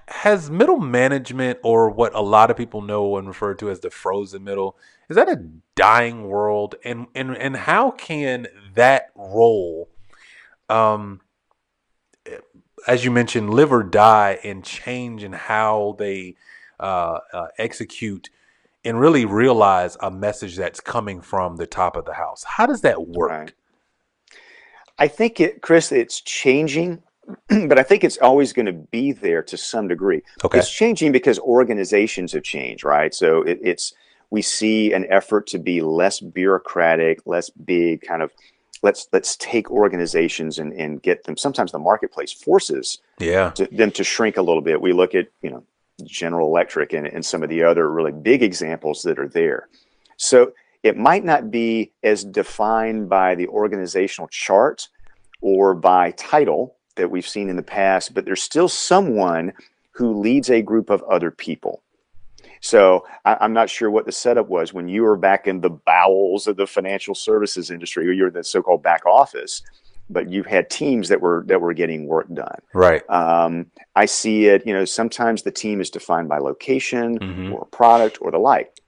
[0.09, 3.90] has middle management or what a lot of people know and refer to as the
[3.90, 4.77] frozen middle
[5.09, 5.37] is that a
[5.77, 9.88] dying world and and and how can that role
[10.68, 11.20] um
[12.88, 16.35] as you mentioned live or die and change in how they
[16.81, 18.31] uh, uh, execute
[18.85, 22.81] and really realize a message that's coming from the top of the house how does
[22.81, 23.53] that work right.
[24.98, 27.03] i think it chris it's changing
[27.48, 30.22] but I think it's always going to be there to some degree.
[30.44, 30.59] Okay.
[30.59, 33.12] It's changing because organizations have changed, right?
[33.12, 33.92] So it, it's
[34.31, 38.31] we see an effort to be less bureaucratic, less big, kind of
[38.82, 41.36] let's let's take organizations and, and get them.
[41.36, 44.80] Sometimes the marketplace forces yeah to, them to shrink a little bit.
[44.80, 45.64] We look at you know
[46.04, 49.68] General Electric and, and some of the other really big examples that are there.
[50.16, 54.88] So it might not be as defined by the organizational chart
[55.40, 59.52] or by title that we've seen in the past, but there's still someone
[59.92, 61.82] who leads a group of other people.
[62.60, 65.70] So I, am not sure what the setup was when you were back in the
[65.70, 69.62] bowels of the financial services industry, or you're the so-called back office,
[70.10, 72.58] but you had teams that were that were getting work done.
[72.74, 73.08] Right.
[73.10, 74.66] Um, I see it.
[74.66, 77.52] You know, sometimes the team is defined by location mm-hmm.
[77.52, 78.80] or product or the like.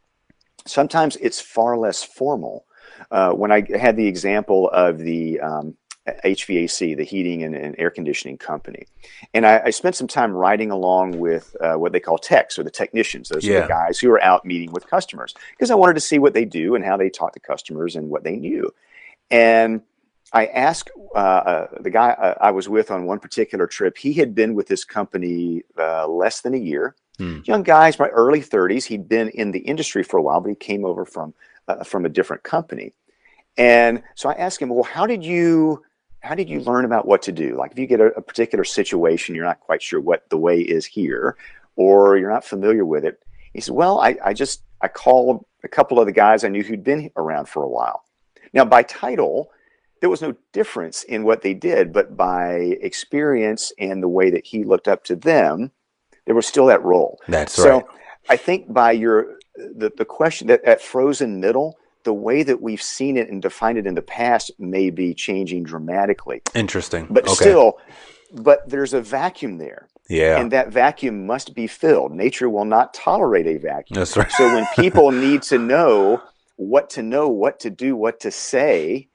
[0.66, 2.66] Sometimes it's far less formal.
[3.11, 5.74] Uh, when I had the example of the um,
[6.25, 8.85] HVAC, the heating and, and, air conditioning company.
[9.35, 12.62] And I, I, spent some time riding along with uh, what they call techs or
[12.62, 13.29] the technicians.
[13.29, 13.59] Those yeah.
[13.59, 16.35] are the guys who are out meeting with customers because I wanted to see what
[16.35, 18.70] they do and how they talk to customers and what they knew.
[19.31, 19.83] And
[20.33, 24.12] I asked uh, uh, the guy uh, I was with on one particular trip, he
[24.12, 26.94] had been with this company uh, less than a year.
[27.18, 27.40] Hmm.
[27.44, 28.85] Young guy, my early 30s.
[28.85, 31.35] He'd been in the industry for a while, but he came over from
[31.68, 32.92] uh, from a different company.
[33.57, 35.83] And so I asked him, "Well, how did you
[36.20, 37.56] how did you learn about what to do?
[37.56, 40.61] Like if you get a, a particular situation, you're not quite sure what the way
[40.61, 41.37] is here,
[41.76, 43.22] or you're not familiar with it.
[43.52, 46.62] He said, well, I, I just, I called a couple of the guys I knew
[46.62, 48.04] who'd been around for a while.
[48.52, 49.50] Now by title,
[50.00, 54.46] there was no difference in what they did, but by experience and the way that
[54.46, 55.70] he looked up to them,
[56.26, 57.18] there was still that role.
[57.28, 57.85] That's so right.
[58.28, 62.83] I think by your the, the question that at frozen middle, the way that we've
[62.83, 66.43] seen it and defined it in the past may be changing dramatically.
[66.55, 67.07] Interesting.
[67.11, 67.35] But okay.
[67.35, 67.79] still,
[68.33, 69.89] but there's a vacuum there.
[70.09, 70.41] Yeah.
[70.41, 72.13] And that vacuum must be filled.
[72.13, 73.95] Nature will not tolerate a vacuum.
[73.95, 74.31] That's right.
[74.33, 76.21] so when people need to know
[76.57, 79.09] what to know, what to do, what to say,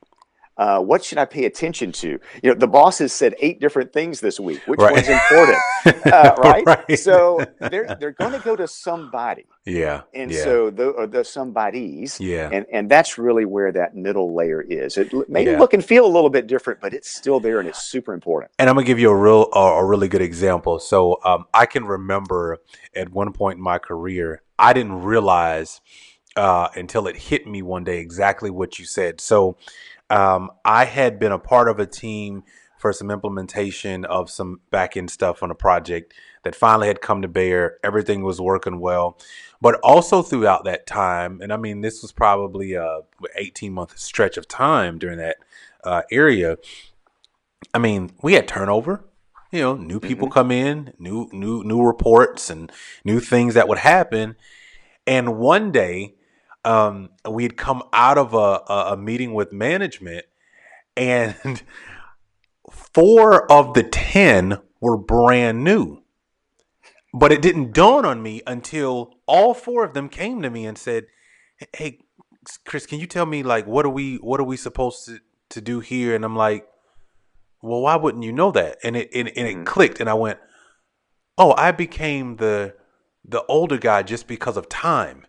[0.57, 2.19] uh, what should I pay attention to?
[2.41, 4.61] You know, the boss has said eight different things this week.
[4.67, 4.93] Which right.
[4.93, 5.57] one's important?
[6.05, 6.65] Uh, right?
[6.65, 6.99] right?
[6.99, 9.45] So they're they're going to go to somebody.
[9.65, 10.01] Yeah.
[10.13, 10.43] And yeah.
[10.43, 12.19] so the the somebodies.
[12.19, 12.49] Yeah.
[12.51, 14.97] And and that's really where that middle layer is.
[14.97, 15.59] It may yeah.
[15.59, 18.51] look and feel a little bit different, but it's still there and it's super important.
[18.59, 20.79] And I'm gonna give you a real uh, a really good example.
[20.79, 22.57] So um, I can remember
[22.95, 25.81] at one point in my career, I didn't realize
[26.35, 29.21] uh, until it hit me one day exactly what you said.
[29.21, 29.57] So
[30.09, 32.43] um, I had been a part of a team
[32.77, 36.13] for some implementation of some back end stuff on a project
[36.43, 37.77] that finally had come to bear.
[37.83, 39.17] Everything was working well.
[39.61, 42.99] But also throughout that time, and I mean, this was probably a
[43.35, 45.37] 18 month stretch of time during that
[45.83, 46.57] uh, area.
[47.73, 49.03] I mean, we had turnover.
[49.51, 50.33] You know, new people mm-hmm.
[50.33, 52.71] come in, new new new reports and
[53.05, 54.35] new things that would happen.
[55.07, 56.15] And one day,
[56.65, 58.61] um, we had come out of a,
[58.93, 60.25] a, meeting with management,
[60.97, 61.61] and
[62.71, 66.01] four of the ten were brand new.
[67.13, 70.77] But it didn't dawn on me until all four of them came to me and
[70.77, 71.05] said,
[71.73, 71.99] "Hey,
[72.65, 75.61] Chris, can you tell me like what are we what are we supposed to, to
[75.61, 76.67] do here?" And I'm like,
[77.61, 79.65] "Well, why wouldn't you know that?" And it and, and it Mhm.
[79.65, 80.39] clicked, and I went,
[81.37, 82.75] "Oh, I became the
[83.23, 85.25] the older guy just because of time,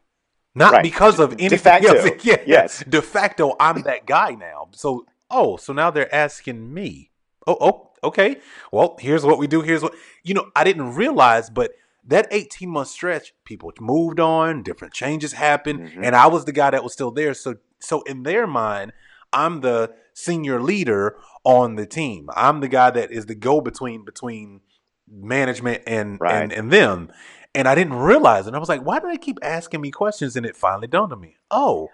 [0.57, 0.83] not Right.
[0.83, 1.95] because of anything facto.
[1.95, 2.83] else." Yeah, Yes.
[2.89, 4.69] de facto, I'm that guy now.
[4.73, 7.11] So, oh, so now they're asking me.
[7.47, 8.39] Oh, oh, okay.
[8.73, 9.61] Well, here's what we do.
[9.63, 10.47] Here's what you know.
[10.57, 11.71] I didn't realize, but
[12.09, 16.01] that 18 month stretch, people moved on, different changes happened, Mhm.
[16.07, 17.35] and I was the guy that was still there.
[17.35, 18.93] So, so in their mind,
[19.33, 22.29] I'm the senior leader on the team.
[22.35, 24.61] I'm the guy that is the go between between
[25.09, 26.43] management and Right.
[26.43, 27.11] and and them.
[27.57, 30.37] And I didn't realize, and I was like, "Why do they keep asking me questions?"
[30.37, 31.37] And it finally dawned on me.
[31.51, 31.89] Oh,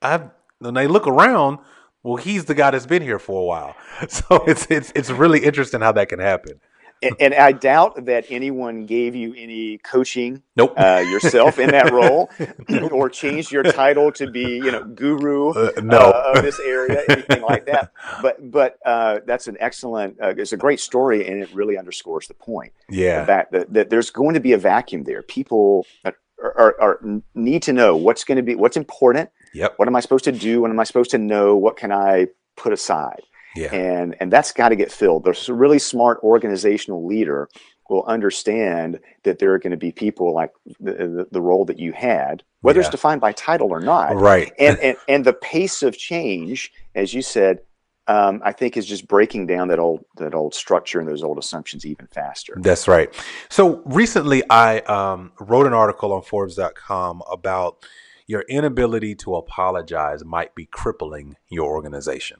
[0.00, 0.30] I've.
[0.60, 1.58] When they look around,
[2.02, 3.76] well, he's the guy that's been here for a while.
[4.08, 6.60] So it's it's it's really interesting how that can happen.
[7.02, 10.74] And, and I doubt that anyone gave you any coaching Nope.
[10.76, 12.30] uh, yourself in that role,
[12.90, 15.98] or changed your title to be, you know, guru Uh, no.
[15.98, 17.92] uh, of this area, anything like that.
[18.22, 22.26] But but uh, that's an excellent, uh, it's a great story, and it really underscores
[22.26, 23.24] the point yeah.
[23.24, 25.22] that, that that there's going to be a vacuum there.
[25.22, 27.00] People are, are, are
[27.34, 29.30] need to know what's going to be what's important.
[29.54, 29.74] Yep.
[29.76, 30.60] What am I supposed to do?
[30.60, 31.56] What am I supposed to know?
[31.56, 33.22] What can I put aside?
[33.56, 33.74] Yeah.
[33.74, 35.24] and and that's got to get filled.
[35.24, 37.48] There's a really smart organizational leader
[37.88, 41.78] will understand that there are going to be people like the, the, the role that
[41.78, 42.86] you had, whether Yeah.
[42.86, 44.52] it's defined by title or not, Right.
[44.58, 47.60] and, and and the pace of change, as you said,
[48.06, 51.38] um, I think is just breaking down that old that old structure and those old
[51.38, 52.54] assumptions even faster.
[52.60, 53.08] That's right.
[53.48, 57.84] So recently, I um, wrote an article on Forbes.com about
[58.26, 62.38] your inability to apologize might be crippling your organization.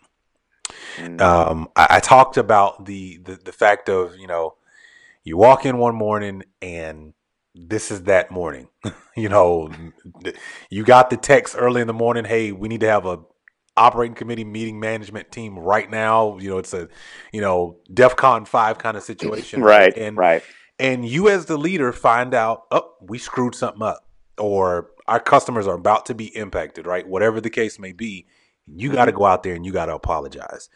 [0.97, 1.21] Mm.
[1.21, 4.55] Um, I, I talked about the, the the fact of you know
[5.25, 7.13] you walk in one morning and
[7.55, 8.69] this is that morning.
[9.17, 9.71] you know,
[10.71, 12.25] you got the text early in the morning.
[12.25, 13.19] Hey, we need to have a
[13.77, 16.39] operating committee meeting management team right now.
[16.39, 16.89] You know, it's a
[17.33, 19.63] you know DefCon five kind of situation.
[19.63, 20.43] right, And right,
[20.79, 24.07] and you as the leader find out, oh, we screwed something up,
[24.39, 27.07] or our customers are about to be impacted, right?
[27.07, 28.27] Whatever the case may be,
[28.77, 30.69] you got to go out there and you got to apologize.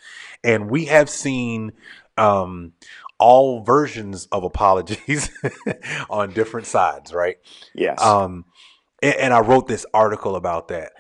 [0.45, 1.73] And we have seen
[2.17, 2.73] um,
[3.19, 5.31] all versions of apologies
[6.11, 7.39] on different sides, right?
[7.75, 8.45] yes, Um,
[9.03, 10.93] and, and I wrote this article about that.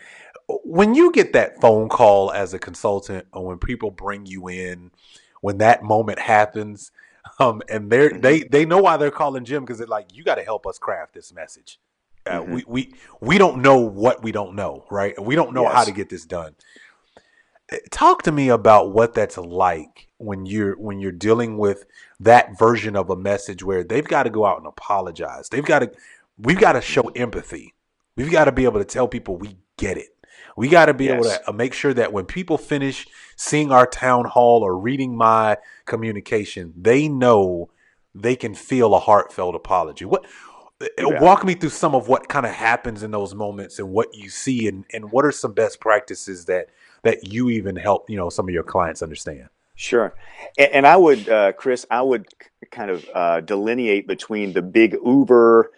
[0.64, 4.90] When you get that phone call as a consultant, or when people bring you in,
[5.40, 6.90] when that moment happens,
[7.38, 8.22] um, and they're Mhm.
[8.22, 10.78] they they know why they're calling Jim because they're like, you got to help us
[10.78, 11.78] craft this message.
[12.26, 12.48] Uh, Mhm.
[12.54, 15.20] We we we don't know what we don't know, right?
[15.20, 16.54] We don't know how to get this done.
[17.72, 21.84] Uh, Talk to me about what that's like when you're when you're dealing with
[22.20, 25.48] that version of a message where they've got to go out and apologize.
[25.48, 25.90] They've got to
[26.38, 27.74] we've got to show empathy.
[28.16, 30.08] We've got to be able to tell people we get it.
[30.56, 33.06] We got to be able to uh, make sure that when people finish
[33.36, 35.56] seeing our town hall or reading my
[35.86, 37.70] communication, they know
[38.14, 40.04] they can feel a heartfelt apology.
[40.04, 40.26] What
[40.98, 41.20] Yeah.
[41.20, 44.28] walk me through some of what kind of happens in those moments and what you
[44.28, 46.68] see and, and what are some best practices that
[47.02, 49.48] that you even help, you know, some of your clients understand.
[49.74, 50.14] Sure,
[50.58, 52.26] and, and I would, uh, Chris, I would
[52.70, 55.70] kind of uh, delineate between the big Uber,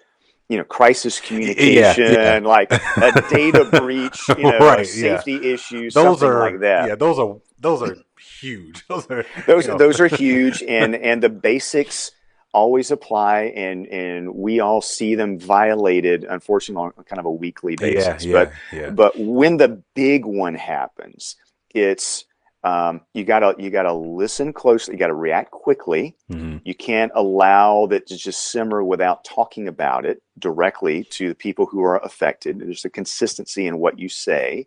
[0.49, 2.41] you know, crisis communication, yeah.
[2.43, 5.17] like a data breach, you know, Right, a yeah.
[5.17, 6.89] safety issue, Those something are like that.
[6.89, 7.97] Yeah, those are those are
[8.41, 8.87] huge.
[8.89, 9.79] Those are those you know.
[9.79, 12.11] those are huge, and and the basics
[12.55, 17.77] always apply, and and we all see them violated, unfortunately, on kind of a weekly
[17.77, 18.25] basis.
[18.25, 18.91] yeah, But yeah.
[18.91, 21.37] but when the big one happens,
[21.75, 22.25] it's
[22.63, 24.95] um, you gotta you gotta listen closely.
[24.95, 26.17] You gotta react quickly.
[26.33, 26.63] Mhm.
[26.65, 31.67] You can't allow that to just simmer without talking about it directly to the people
[31.67, 32.61] who are affected.
[32.61, 34.67] There's a consistency in what you say.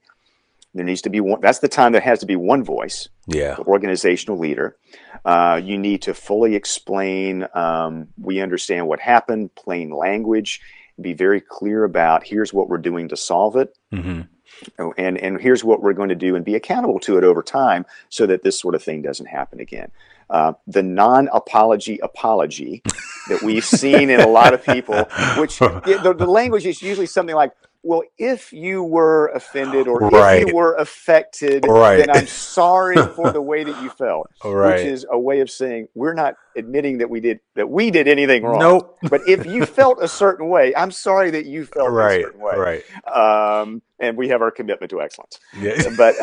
[0.77, 1.41] There needs to be one.
[1.41, 3.55] That's the time there has to be one voice, Yeah.
[3.55, 4.77] the organizational leader.
[5.25, 7.47] Uh, you need to fully explain.
[7.53, 10.61] Um, we understand what happened, plain language.
[10.99, 13.77] Be very clear about here's what we're doing to solve it.
[13.91, 14.21] hmm
[14.79, 17.43] Oh, and and here's what we're going to do and be accountable to it over
[17.43, 19.91] time so that this sort of thing doesn't happen again
[20.31, 22.81] uh, the non-apology apology
[23.27, 24.95] that we've seen in a lot of people
[25.37, 27.51] which the, the language is usually something like
[27.83, 30.41] well, if you were offended or right.
[30.41, 31.97] if you were affected, right.
[31.97, 34.29] then I'm sorry for the way that you felt.
[34.43, 34.75] Right.
[34.77, 38.07] Which is a way of saying we're not admitting that we did that we did
[38.07, 38.59] anything wrong.
[38.59, 38.97] Nope.
[39.09, 42.19] but if you felt a certain way, I'm sorry that you felt right.
[42.19, 42.83] a certain way.
[43.05, 43.61] Right.
[43.61, 45.39] Um, and we have our commitment to excellence.
[45.57, 45.81] Yeah.
[45.97, 46.15] But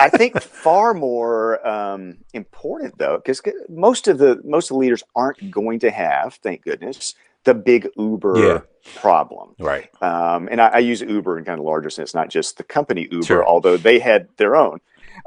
[0.00, 5.02] I think far more um, important though, because most of the most of the leaders
[5.14, 7.14] aren't going to have, thank goodness,
[7.44, 8.60] the big Uber yeah.
[9.00, 9.54] problem.
[9.58, 9.88] Right.
[10.02, 13.08] Um, and I, I, use Uber in kind of larger sense, not just the company
[13.10, 13.46] Uber, sure.
[13.46, 14.80] although they had their own.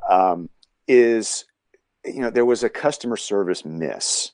[0.10, 0.50] Um,
[0.88, 1.46] is
[2.06, 4.32] you know there was a customer service miss,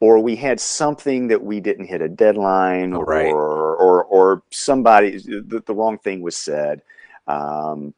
[0.00, 3.32] or we had something that we didn't hit a deadline, right.
[3.32, 6.82] or or or somebody the, the wrong thing was said.
[7.26, 7.94] Um,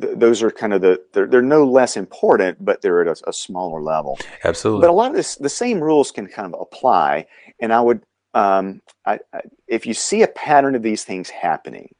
[0.00, 3.28] th- those are kind of the they're, they're no less important, but they're at a,
[3.28, 4.18] a smaller level.
[4.42, 4.82] Absolutely.
[4.82, 7.26] But a lot of this the same rules can kind of apply,
[7.60, 8.02] and I would
[8.34, 11.94] um, I, I, if you see a pattern of these things happening,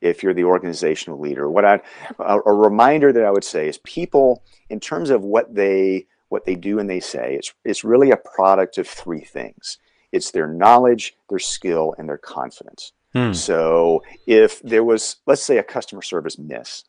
[0.00, 1.80] if you're the organizational leader, what I
[2.18, 6.44] a, a reminder that I would say is people, in terms of what they what
[6.44, 9.78] they do and they say, it's it's really a product of three things.
[10.12, 12.92] It's their knowledge, their skill, and their confidence.
[13.12, 13.32] Hmm.
[13.32, 16.84] So if there was, let's say, a customer service miss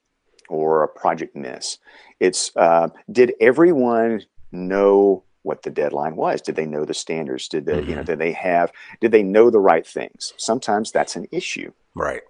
[0.49, 1.77] or a project miss,
[2.19, 6.41] it's uh, did everyone know what the deadline was.
[6.41, 7.47] Did they know the standards?
[7.47, 7.89] Did they, mm-hmm.
[7.89, 8.11] you know, mm-hmm.
[8.11, 10.33] did they have, did they know the right things?
[10.37, 11.71] Sometimes that's an issue.
[11.95, 12.21] Right.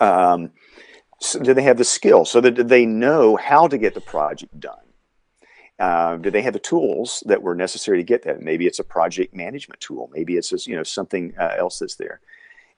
[0.00, 0.50] Um,
[1.20, 2.24] so do they have the skill?
[2.24, 4.78] So that they know how to get the project done?
[5.78, 8.40] Uh, do they have the tools that were necessary to get that?
[8.40, 10.10] Maybe it's a project management tool.
[10.12, 12.20] Maybe it's just, you know something uh, else that's there.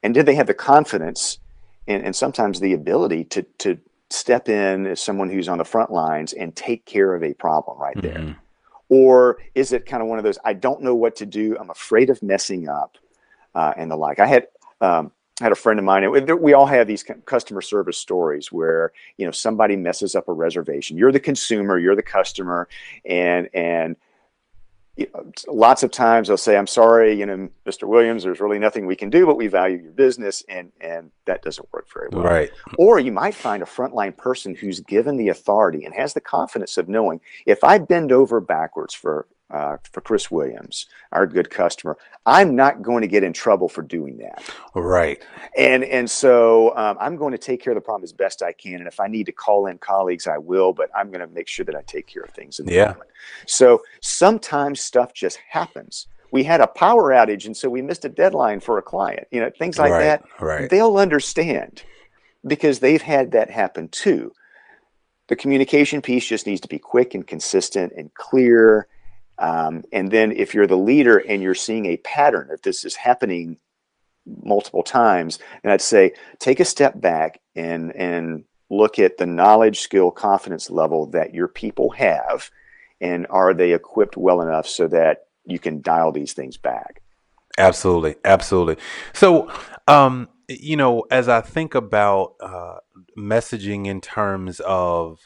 [0.01, 1.39] And did they have the confidence
[1.87, 3.77] and, and sometimes the ability to to
[4.09, 7.79] step in as someone who's on the front lines and take care of a problem
[7.79, 8.17] right there?
[8.17, 8.44] Mm-hmm.
[8.89, 11.69] Or is it kind of one of those, I don't know what to do, I'm
[11.69, 12.97] afraid of messing up,
[13.53, 14.19] uh, and the like?
[14.19, 14.47] I had,
[14.81, 16.03] um, had a friend of mine.
[16.03, 20.33] and We all have these customer service stories where you know somebody messes up a
[20.33, 20.97] reservation.
[20.97, 22.69] You're the consumer, you're the customer,
[23.05, 23.97] and and
[24.95, 27.83] you know, lots of times they'll say, "I'm sorry, you know, Mr.
[27.87, 31.41] Williams, there's really nothing we can do, but we value your business," and and that
[31.41, 32.23] doesn't work very well.
[32.23, 32.51] Right.
[32.77, 36.77] Or you might find a frontline person who's given the authority and has the confidence
[36.77, 41.97] of knowing if I bend over backwards for uh, for Chris Williams, our good customer.
[42.25, 44.43] I'm not going to get in trouble for doing that.
[44.73, 45.21] Right.
[45.57, 48.51] And and so um, I'm going to take care of the problem as best I
[48.51, 48.75] can.
[48.75, 50.73] And if I need to call in colleagues, I will.
[50.73, 52.85] But I'm going to make sure that I take care of things in the yeah.
[52.85, 53.09] moment.
[53.45, 56.07] So sometimes stuff just happens.
[56.31, 59.27] We had a power outage, and so we missed a deadline for a client.
[59.31, 59.99] You know, things like right.
[59.99, 60.23] that.
[60.39, 60.69] Right.
[60.69, 61.83] They'll understand
[62.45, 64.33] because they've had that happen too.
[65.27, 68.87] The communication piece just needs to be quick and consistent and clear
[69.37, 72.95] um, and then if you're the leader and you're seeing a pattern, if this is
[72.95, 73.57] happening
[74.25, 79.79] multiple times, then I'd say take a step back and and look at the knowledge,
[79.79, 82.49] skill, confidence level that your people have,
[82.99, 87.01] and are they equipped well enough so that you can dial these things back.
[87.57, 88.77] Absolutely, absolutely.
[89.13, 89.49] So,
[89.87, 92.77] um, you know, as I think about uh,
[93.17, 95.19] messaging in terms of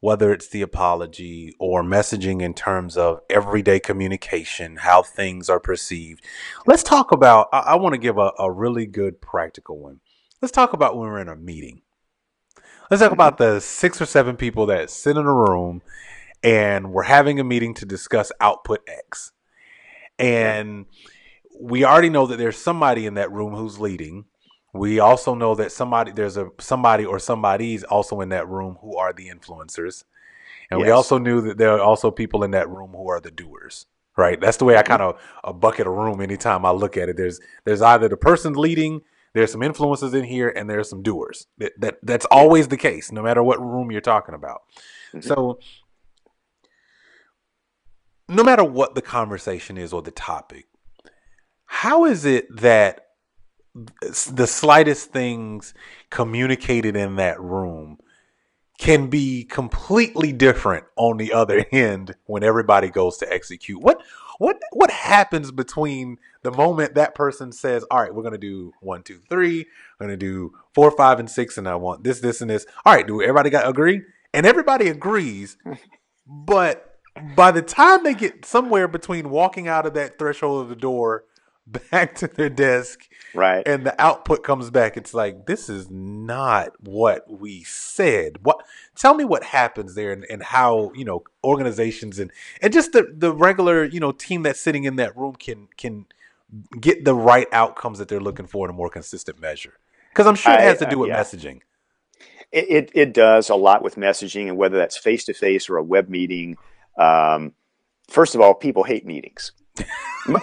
[0.00, 6.24] whether it's the apology or messaging in terms of everyday communication, how things are perceived.
[6.66, 10.00] Let's talk about, I, I want to give a, a really good practical one.
[10.42, 11.82] Let's talk about when we're in a meeting.
[12.90, 13.54] Let's talk about mm-hmm.
[13.54, 15.82] the six or seven people that sit in a room
[16.42, 19.32] and we're having a meeting to discuss output X.
[20.18, 20.86] And
[21.58, 24.26] we already know that there's somebody in that room who's leading
[24.78, 28.96] we also know that somebody there's a somebody or somebody's also in that room who
[28.96, 30.04] are the influencers.
[30.70, 30.86] And yes.
[30.86, 33.86] we also knew that there are also people in that room who are the doers.
[34.16, 34.40] Right?
[34.40, 34.88] That's the way I mm-hmm.
[34.88, 37.16] kind of a bucket a room anytime I look at it.
[37.16, 39.02] There's there's either the person leading,
[39.34, 41.46] there's some influences in here, and there's some doers.
[41.58, 44.62] That, that that's always the case, no matter what room you're talking about.
[45.12, 45.20] Mm-hmm.
[45.20, 45.58] So
[48.28, 50.66] no matter what the conversation is or the topic,
[51.66, 53.05] how is it that
[54.00, 55.74] the slightest things
[56.10, 57.98] communicated in that room
[58.78, 63.80] can be completely different on the other end when everybody goes to execute.
[63.80, 64.02] What
[64.38, 69.02] what what happens between the moment that person says, "All right, we're to do one,
[69.02, 69.66] two, three.
[69.98, 72.94] Going to do four, five, and six, and I want this, this, and this." All
[72.94, 74.02] right, do everybody got agree?
[74.34, 75.56] And everybody agrees,
[76.26, 76.98] but
[77.34, 81.24] by the time they get somewhere between walking out of that threshold of the door
[81.90, 86.70] back to their desk right and the output comes back it's like this is not
[86.80, 88.64] what we said what
[88.94, 92.30] tell me what happens there and, and how you know organizations and
[92.62, 96.06] and just the the regular you know team that's sitting in that room can can
[96.80, 99.78] get the right outcomes that they're looking for in a more consistent measure
[100.10, 101.20] Because I'm sure it has to do with yeah.
[101.20, 101.60] messaging.
[102.52, 105.76] It, it, it does a lot with messaging, and whether that's face to face or
[105.76, 106.56] a web meeting.
[106.96, 107.52] Um,
[108.08, 109.52] first of all, people hate meetings.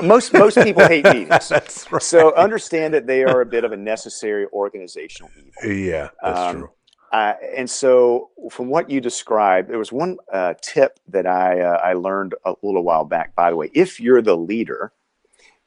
[0.02, 1.52] Most most people hate meetings.
[1.52, 2.02] Right.
[2.02, 5.76] So understand that they are a bit of a necessary organizational evil.
[5.76, 6.70] Yeah, that's um, true.
[7.14, 11.78] Uh, and so, from what you described, there was one uh, tip that I uh,
[11.78, 13.36] I learned a little while back.
[13.36, 14.92] By the way, if you're the leader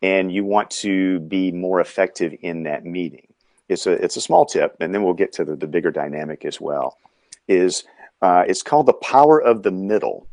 [0.02, 3.28] and you want to be more effective in that meeting,
[3.68, 6.44] it's a it's a small tip, and then we'll get to the, the bigger dynamic
[6.44, 6.98] as well.
[7.46, 7.84] Is
[8.22, 10.26] uh, it's called the power of the middle.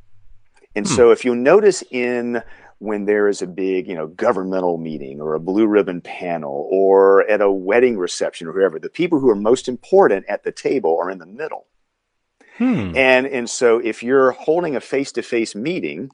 [0.75, 0.95] And hmm.
[0.95, 2.41] so, if you notice in
[2.83, 7.25] when there is a big, you know, governmental meeting or a blue ribbon panel or
[7.29, 10.99] at a wedding reception or whoever, the people who are most important at the table
[11.01, 11.65] are in the middle.
[12.57, 12.91] Hmm.
[12.95, 16.11] And and so if you're holding a face-to-face meeting,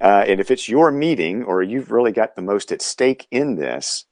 [0.00, 3.56] uh, and if it's your meeting or you've really got the most at stake in
[3.56, 4.04] this,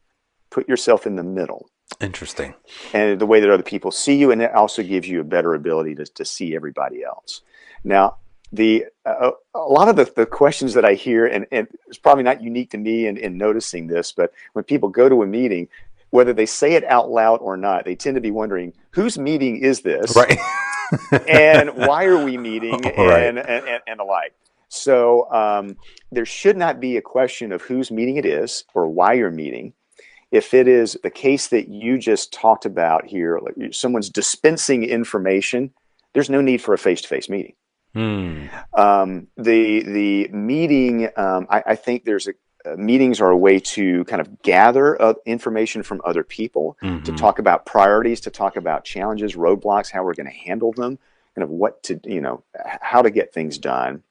[0.51, 1.71] put yourself in the middle.
[2.01, 2.55] Interesting.
[2.93, 5.55] And the way that other people see you, and it also gives you a better
[5.55, 7.43] ability to, to see everybody else.
[7.85, 8.16] Now,
[8.53, 12.24] the uh, a lot of the, the questions that I hear, and, and it's probably
[12.24, 15.68] not unique to me in, in noticing this, but when people go to a meeting,
[16.11, 19.59] whether they say it out loud or not, they tend to be wondering whose meeting
[19.59, 20.38] is this, right?
[21.28, 23.24] and why are we meeting, right.
[23.24, 24.34] and, and, and, alike.
[24.68, 25.76] So um,
[26.11, 29.74] there should not be a question of whose meeting it is or why you're meeting.
[30.30, 35.72] If it is the case that you just talked about here, like someone's dispensing information,
[36.12, 37.55] there's no need for a face-to-face meeting.
[37.99, 38.46] Hmm.
[38.74, 42.34] Um, the the meeting, um, I, I, think there's a
[42.64, 47.03] uh, meetings are a way to kind of gather uh, information from other people mm-hmm.
[47.03, 50.96] to talk about priorities, to talk about challenges, roadblocks, how we're going to handle them,
[51.34, 52.44] kind of what to you know
[52.80, 54.05] how to get things done,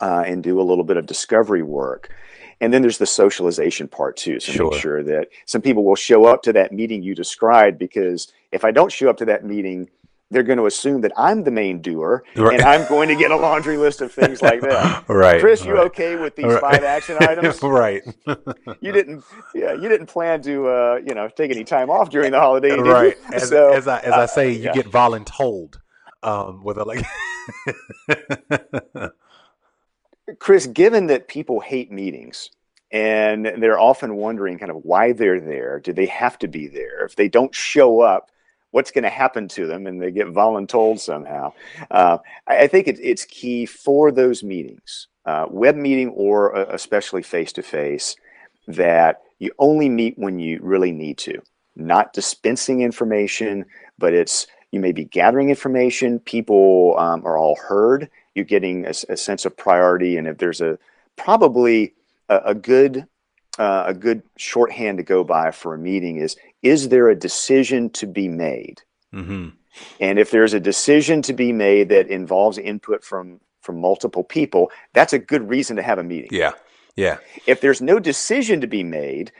[0.00, 2.10] uh, and do a little bit of discovery work.
[2.58, 4.40] And then there's the socialization part too.
[4.40, 4.70] So sure.
[4.70, 8.64] make sure that some people will show up to that meeting you described because if
[8.64, 9.90] I don't show up to that meeting,
[10.34, 12.54] they're going to assume that I'm the main doer right.
[12.54, 15.04] and I'm going to get a laundry list of things like that.
[15.08, 15.40] right.
[15.40, 15.86] Chris, you right.
[15.86, 16.60] okay with these right.
[16.60, 17.62] five action items?
[17.62, 18.02] right.
[18.80, 19.22] you didn't,
[19.54, 22.76] yeah, you didn't plan to, uh, you know, take any time off during the holiday,
[22.76, 23.16] right?
[23.32, 24.72] As, so, as I as uh, I say, you yeah.
[24.72, 25.76] get voluntold
[26.24, 27.06] um, with a like.
[30.40, 32.50] Chris, given that people hate meetings,
[32.90, 35.78] and they're often wondering kind of why they're there.
[35.78, 37.04] Do they have to be there?
[37.04, 38.30] If they don't show up,
[38.74, 41.52] what's going to happen to them and they get voluntold somehow.
[41.92, 42.18] Uh,
[42.48, 47.52] I, think it, it's key for those meetings, uh, web meeting or uh, especially face
[47.52, 48.16] to face,
[48.66, 51.40] that you only meet when you really need to,
[51.76, 53.64] not dispensing information,
[53.96, 56.18] but it's you may be gathering information.
[56.18, 58.10] People um, are all heard.
[58.34, 60.80] You're getting a, a, sense of priority, and if there's a
[61.14, 61.94] probably
[62.28, 63.06] a, a good
[63.58, 67.90] uh, a good shorthand to go by for a meeting is is there a decision
[67.90, 68.82] to be made?
[69.12, 69.50] Mm-hmm.
[70.00, 74.70] And if there's a decision to be made that involves input from from multiple people,
[74.92, 76.30] that's a good reason to have a meeting.
[76.32, 76.52] Yeah.
[76.96, 77.18] Yeah.
[77.46, 79.32] If there's no decision to be made,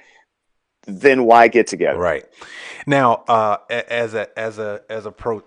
[0.87, 1.99] then why get together?
[1.99, 2.25] Right.
[2.87, 5.43] Now, uh, as a as a as a pro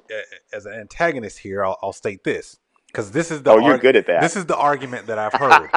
[0.54, 2.58] as an antagonist here, I'll, I'll state this
[2.88, 4.22] because this is the oh, you're good at that.
[4.22, 5.70] This is the argument that I've heard.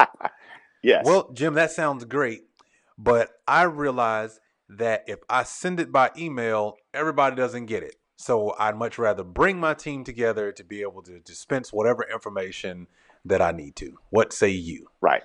[0.81, 1.03] yes.
[1.05, 2.43] Well, Jim, that sounds great,
[2.97, 4.39] but I realize
[4.69, 7.95] that if I send it by email, everybody doesn't get it.
[8.17, 12.87] So I'd much rather bring my team together to be able to dispense whatever information
[13.25, 13.97] that I need to.
[14.09, 14.87] What say you?
[15.01, 15.23] Right.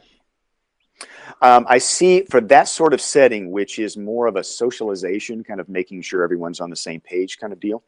[1.42, 5.60] Um, I see for that sort of setting, which is more of a socialization, kind
[5.60, 7.82] of making sure everyone's on the same page kind of deal,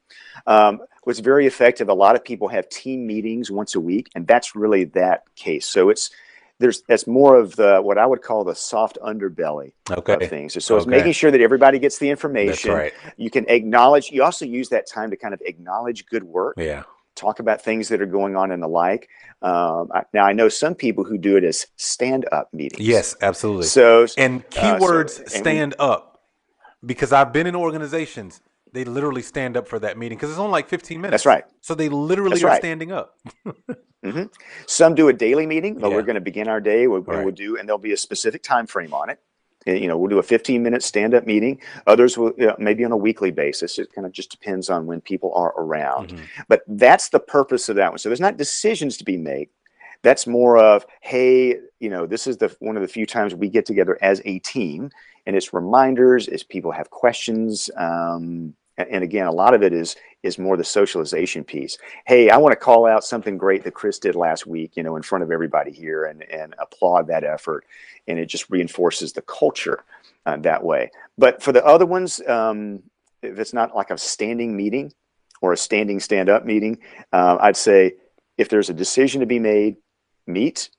[0.46, 1.88] um, was very effective.
[1.88, 5.64] A lot of people have team meetings once a week, and that's really that case.
[5.64, 6.10] So it's
[6.59, 10.14] there's that's more of the what I would call the soft underbelly okay.
[10.14, 10.62] of things.
[10.64, 12.72] So, it's making sure that everybody gets the information.
[12.72, 12.92] Right.
[13.16, 14.11] You can acknowledge.
[14.11, 16.54] You also use that time to kind of acknowledge good work.
[16.56, 16.82] Yeah.
[17.14, 19.09] Talk about things that are going on and the like.
[19.42, 22.86] Um, now I know some people who do it as stand-up meetings.
[22.86, 23.66] Yes, absolutely.
[23.66, 26.20] So and keywords uh, so, stand we, up
[26.84, 28.40] because I've been in organizations
[28.72, 31.12] they literally stand up for that meeting because it's only like 15 minutes.
[31.12, 31.44] That's right.
[31.60, 32.60] So they literally That's are right.
[32.60, 33.18] standing up.
[33.46, 34.24] mm-hmm.
[34.66, 35.96] Some do a daily meeting, but yeah.
[35.96, 36.86] we're going to begin our day.
[36.86, 37.24] We'll, right.
[37.24, 39.20] we'll, do, and there'll be a specific time frame on it.
[39.66, 41.60] You know, we'll do a 15 minute stand up meeting.
[41.86, 43.78] Others will you know, maybe on a weekly basis.
[43.78, 46.10] It kind of just depends on when people are around.
[46.10, 46.24] Mm-hmm.
[46.48, 47.98] But that's the purpose of that one.
[47.98, 49.48] So there's not decisions to be made.
[50.03, 53.49] That's more of, hey, you know, this is the one of the few times we
[53.49, 54.90] get together as a team,
[55.26, 56.28] and it's reminders.
[56.28, 60.62] As people have questions, um, and again a lot of it is is more the
[60.62, 64.76] socialization piece hey i want to call out something great that chris did last week
[64.76, 67.64] you know in front of everybody here and and applaud that effort
[68.07, 69.82] and it just reinforces the culture
[70.26, 72.80] uh, that way but for the other ones um,
[73.22, 74.92] if it's not like a standing meeting
[75.40, 76.78] or a standing stand up meeting,
[77.12, 77.94] uh, I'd say
[78.36, 79.76] if there's a decision to be made,
[80.28, 80.70] meet,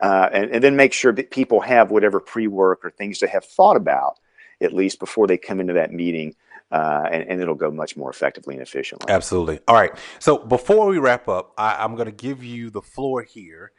[0.00, 3.28] uh, and, and then make sure that people have whatever pre work or things to
[3.28, 4.18] have thought about
[4.60, 6.34] at least before they come into that meeting.
[6.72, 9.12] Uh, and, and, it'll go much more effectively and efficiently.
[9.12, 9.60] Absolutely.
[9.68, 9.92] All right.
[10.18, 13.70] So before we wrap up, I, am going to give you the floor here,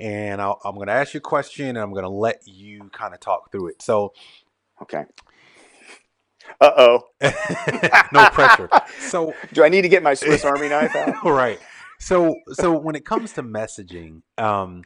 [0.00, 2.90] and i am going to ask you a question, and I'm going to let you
[2.92, 3.82] kind of talk through it.
[3.82, 4.14] So,
[4.82, 5.04] okay.
[6.60, 7.00] Uh oh.
[8.12, 8.68] no pressure.
[9.00, 11.22] So, do I need to get my Swiss Army knife out?
[11.24, 11.60] right.
[12.00, 14.84] So, so when it comes to messaging, um,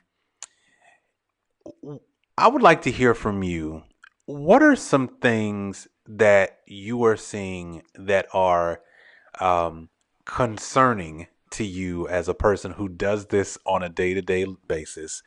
[2.36, 3.84] I would like to hear from you.
[4.26, 8.80] What are some things that you are seeing that are
[9.40, 9.90] um,
[10.24, 15.22] concerning to you as a person who does this on a day to day basis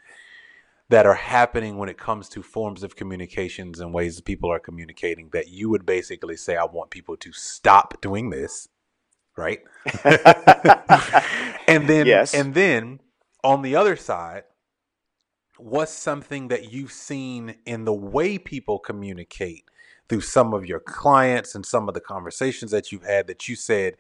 [0.90, 4.60] that are happening when it comes to forms of communications and ways that people are
[4.60, 8.68] communicating that you would basically say, I want people to stop doing this,
[9.38, 9.60] right?
[11.68, 12.34] and then, yes.
[12.34, 13.00] and then
[13.44, 14.44] on the other side,
[15.58, 19.64] what's something that you've seen in the way people communicate
[20.10, 23.56] through some of your clients and some of the conversations that you've had that you
[23.56, 23.96] said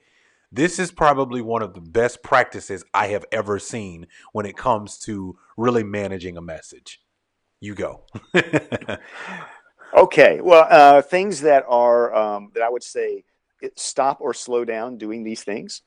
[0.51, 4.97] this is probably one of the best practices I have ever seen when it comes
[4.99, 7.01] to really managing a message.
[7.59, 8.03] You go.
[9.93, 10.39] okay.
[10.41, 13.25] Well, uh, things that are um, that I would say
[13.75, 15.81] stop or slow down doing these things.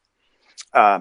[0.72, 1.00] Uh,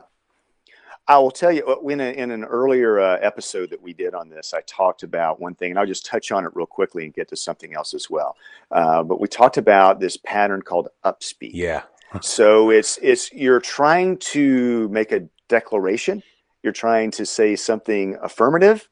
[1.09, 4.13] I will tell you uh, in, a, in an earlier uh, episode that we did
[4.13, 7.03] on this, I talked about one thing, and I'll just touch on it real quickly
[7.03, 8.36] and get to something else as well.
[8.70, 11.51] Uh, but we talked about this pattern called upspeak.
[11.53, 11.82] Yeah.
[12.22, 16.22] so it's it's you're trying to make a declaration,
[16.61, 18.88] you're trying to say something affirmative,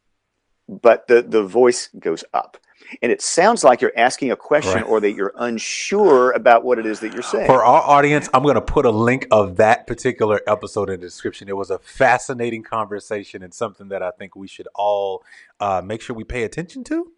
[0.67, 2.57] but the the voice goes up
[3.01, 4.87] and it sounds like you're asking a question right.
[4.87, 7.47] or that you're unsure about what it is that you're saying.
[7.47, 11.05] For our audience, I'm going to put a link of that particular episode in the
[11.05, 11.49] description.
[11.49, 15.23] It was a fascinating conversation and something that I think we should all
[15.59, 17.11] uh, make sure we pay attention to.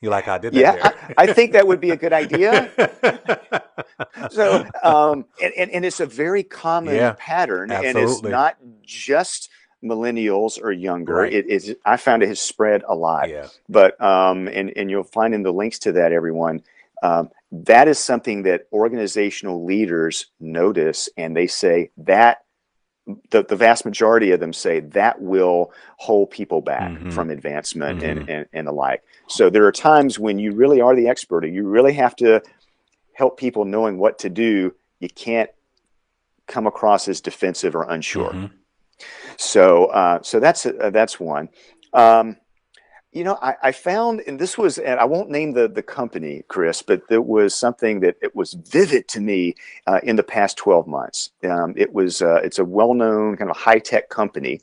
[0.00, 0.60] You like I did that?
[0.60, 2.70] Yeah, I, I, think that would be a good idea.
[4.30, 8.02] so, um, and, and, and, it's a very common yeah, pattern, absolutely.
[8.02, 9.48] and it's not just
[9.84, 11.14] millennials or younger.
[11.14, 11.32] Right.
[11.32, 13.28] It is I found it has spread a lot.
[13.28, 13.48] Yeah.
[13.68, 16.62] But um, and and you'll find in the links to that, everyone.
[17.02, 22.44] Um, that is something that organizational leaders notice, and they say that
[23.30, 27.10] the, the vast majority of them say that will hold people back mm-hmm.
[27.10, 28.20] from advancement mm-hmm.
[28.20, 29.02] and, and, and the like.
[29.28, 32.42] So there are times when you really are the expert, and you really have to
[33.12, 34.74] help people knowing what to do.
[35.00, 35.50] You can't
[36.46, 38.30] come across as defensive or unsure.
[38.30, 38.56] Mm-hmm.
[39.36, 41.48] So, uh, so that's uh, that's one.
[41.92, 42.36] Um,
[43.14, 46.42] you know, I, I, found, and this was, and I won't name the the company,
[46.48, 49.54] Chris, but it was something that it was vivid to me
[49.86, 51.30] uh, in the past twelve months.
[51.44, 54.60] Um, it was, uh, it's a well known kind of high tech company,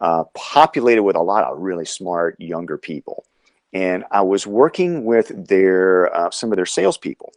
[0.00, 3.24] uh, populated with a lot of really smart younger people,
[3.72, 7.32] and I was working with their uh, some of their salespeople,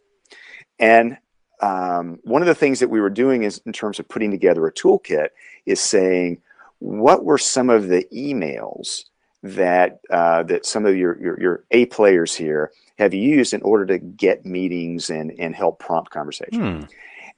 [0.78, 1.18] and
[1.62, 4.66] um, one of the things that we were doing is in terms of putting together
[4.66, 5.28] a toolkit
[5.64, 6.42] is saying
[6.80, 9.04] what were some of the emails
[9.44, 13.86] that uh, that some of your, your, your A players here have used in order
[13.86, 16.80] to get meetings and and help prompt conversation.
[16.80, 16.84] Hmm.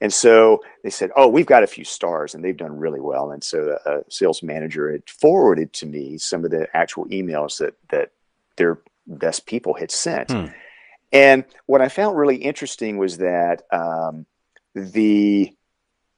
[0.01, 3.31] And so they said, "Oh, we've got a few stars, and they've done really well."
[3.31, 7.75] And so a sales manager had forwarded to me some of the actual emails that
[7.89, 8.11] that
[8.57, 10.31] their best people had sent.
[10.31, 10.47] Hmm.
[11.11, 14.25] And what I found really interesting was that um,
[14.73, 15.53] the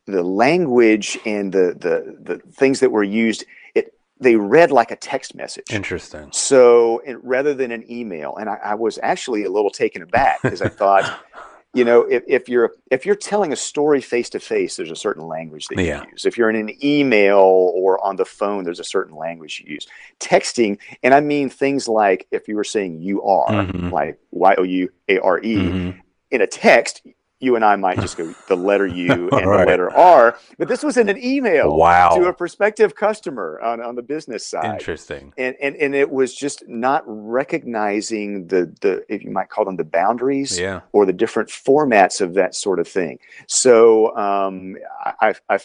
[0.05, 4.95] the language and the the the things that were used it they read like a
[4.95, 5.65] text message.
[5.69, 6.29] Interesting.
[6.31, 10.41] So it, rather than an email and I, I, was actually a little taken aback
[10.41, 11.19] because i thought
[11.73, 14.95] you know if, if you're if you're telling a story face to face there's a
[14.95, 16.03] certain language that you yeah.
[16.11, 19.73] use if you're in an email or on the phone there's a certain language you
[19.73, 19.87] use
[20.19, 23.89] texting and i mean things like if you were saying you are mm-hmm.
[23.89, 25.99] like y-o-u-a-r-e mm-hmm.
[26.31, 27.01] in a text
[27.39, 29.59] you and I might just go the letter U and right.
[29.59, 30.37] the letter R.
[30.57, 32.09] But this was in an email wow.
[32.09, 34.79] to a prospective customer on, on the business side.
[34.79, 35.33] Interesting.
[35.37, 39.75] And, and and it was just not recognizing the the if you might call them
[39.75, 40.81] the boundaries yeah.
[40.91, 43.19] or the different formats of that sort of thing.
[43.47, 44.77] So um,
[45.21, 45.59] I, I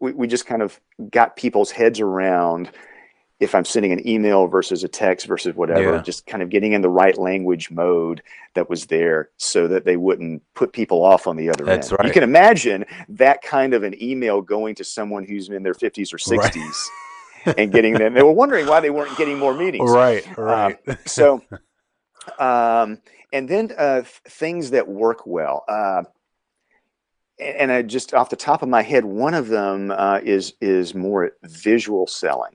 [0.00, 0.80] we, we just kind of
[1.10, 2.70] got people's heads around
[3.44, 6.02] if I'm sending an email versus a text versus whatever, yeah.
[6.02, 8.22] just kind of getting in the right language mode
[8.54, 11.98] that was there so that they wouldn't put people off on the other That's end.
[11.98, 12.06] Right.
[12.06, 16.12] You can imagine that kind of an email going to someone who's in their 50s
[16.12, 16.86] or 60s
[17.46, 17.54] right.
[17.58, 18.14] and getting them.
[18.14, 19.90] They were wondering why they weren't getting more meetings.
[19.90, 20.78] Right, right.
[20.88, 21.42] Um, so,
[22.38, 22.98] um,
[23.30, 25.64] and then uh, things that work well.
[25.68, 26.04] Uh,
[27.38, 30.94] and I just off the top of my head, one of them uh, is is
[30.94, 32.54] more visual selling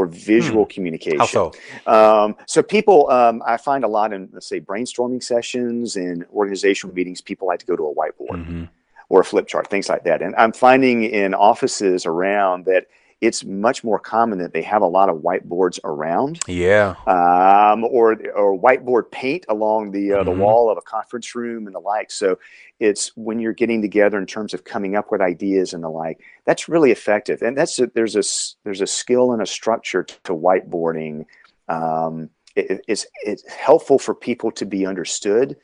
[0.00, 0.70] or visual hmm.
[0.70, 1.18] communication.
[1.18, 1.52] How so?
[1.86, 6.94] Um, so people, um, I find a lot in let's say brainstorming sessions and organizational
[6.94, 8.64] meetings, people like to go to a whiteboard mm-hmm.
[9.10, 10.22] or a flip chart, things like that.
[10.22, 12.86] And I'm finding in offices around that
[13.20, 16.40] it's much more common that they have a lot of whiteboards around.
[16.46, 16.94] Yeah.
[17.06, 20.24] Um, or or whiteboard paint along the uh, mm-hmm.
[20.24, 22.10] the wall of a conference room and the like.
[22.10, 22.38] So
[22.78, 26.20] it's when you're getting together in terms of coming up with ideas and the like.
[26.46, 28.22] That's really effective, and that's a, there's a
[28.64, 31.26] there's a skill and a structure to whiteboarding.
[31.68, 35.56] Um, it, it's it's helpful for people to be understood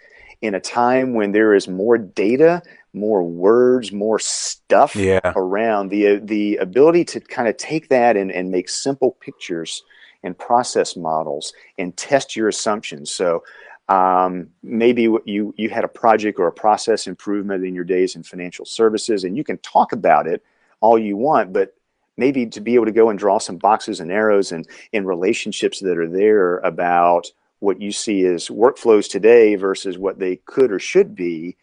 [0.43, 2.63] in a time when there is more data
[2.97, 5.33] more words, more stuff yeah.
[5.37, 9.85] around the the ability to kind of take that and, and make simple pictures
[10.23, 13.11] and process models and test your assumptions.
[13.11, 13.45] So
[13.89, 18.23] um, maybe you you had a project or a process improvement in your days in
[18.23, 20.43] financial services, and you can talk about it
[20.81, 21.75] all you want, but
[22.17, 25.81] maybe to be able to go and draw some boxes and arrows and in relationships
[25.81, 27.31] that are there about
[27.61, 31.57] what you see as workflows today versus what they could or should be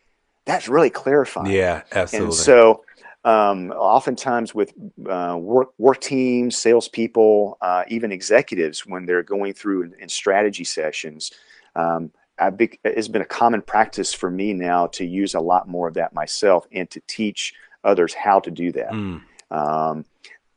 [0.46, 1.52] that's really clarifying.
[1.52, 2.28] Yeah, absolutely.
[2.28, 2.84] And so,
[3.26, 4.74] um, oftentimes with
[5.10, 10.66] uh, work work teams, salespeople, uh, even executives, when they're going through in, in strategy
[10.66, 11.32] sessions,
[11.76, 12.12] um,
[12.58, 15.94] be, it's been a common practice for me now to use a lot more of
[15.94, 17.54] that myself and to teach
[17.86, 18.92] others how to do that.
[18.92, 19.22] Mm.
[19.52, 20.06] Um,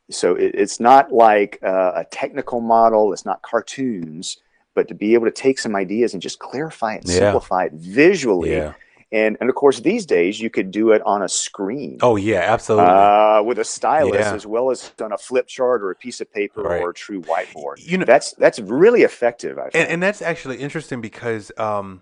[0.09, 4.37] so it, it's not like uh, a technical model; it's not cartoons,
[4.77, 7.17] but to be able to take some ideas and just clarify it, and yeah.
[7.17, 8.51] simplify it visually.
[8.51, 8.73] Yeah
[9.11, 11.97] and and of course these days you could do it on a screen.
[12.01, 12.89] Oh yeah, absolutely.
[12.89, 14.33] Uh, with a stylus yeah.
[14.33, 16.81] as well as on a flip chart or a piece of paper right.
[16.81, 17.75] or a true whiteboard.
[17.77, 19.57] You know that's that's really effective.
[19.57, 21.51] And, and, that's actually interesting because.
[21.57, 22.01] Um,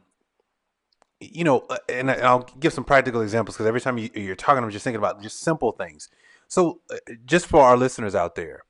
[1.22, 4.62] you know, uh, and I'll give some practical examples because every time you, are talking,
[4.64, 6.10] I'm just thinking about just simple things.
[6.50, 8.64] So, uh, just for our listeners out there,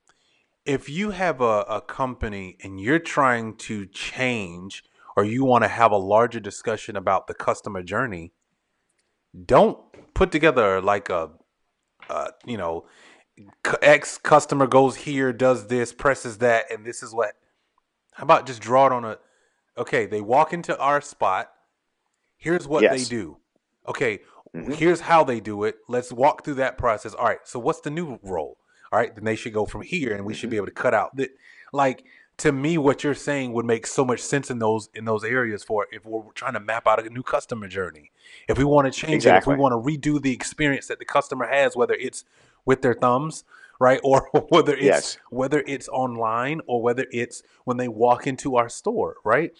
[0.66, 4.84] if you have a, a company and you're trying to change
[5.16, 8.34] or you want to have a larger discussion about the customer journey,
[9.46, 9.78] don't
[10.14, 11.32] put together like a,
[12.10, 12.86] uh, you know,
[13.82, 17.34] X customer goes here, does this, presses that, and this is what.
[18.14, 19.18] How about just draw it on a?
[19.78, 21.52] Okay, they walk into our spot.
[22.38, 22.98] Here's what yes.
[22.98, 23.38] they do.
[23.88, 24.20] Okay,
[24.56, 24.72] mm-hmm.
[24.72, 25.76] here's how they do it.
[25.90, 27.14] Let's walk through that process.
[27.14, 28.58] All right, so what's the new role?
[28.92, 30.40] All right, then they should go from here, and we mm-hmm.
[30.40, 31.32] should be able to cut out that.
[31.74, 32.06] Like
[32.38, 35.64] to me what you're saying would make so much sense in those in those areas
[35.64, 38.12] for if we're trying to map out a new customer journey
[38.48, 39.52] if we want to change exactly.
[39.52, 42.26] it if we want to redo the experience that the customer has whether it's
[42.66, 43.44] with their thumbs
[43.80, 45.18] right or whether it's yes.
[45.30, 49.54] whether it's online or whether it's when they walk into our store right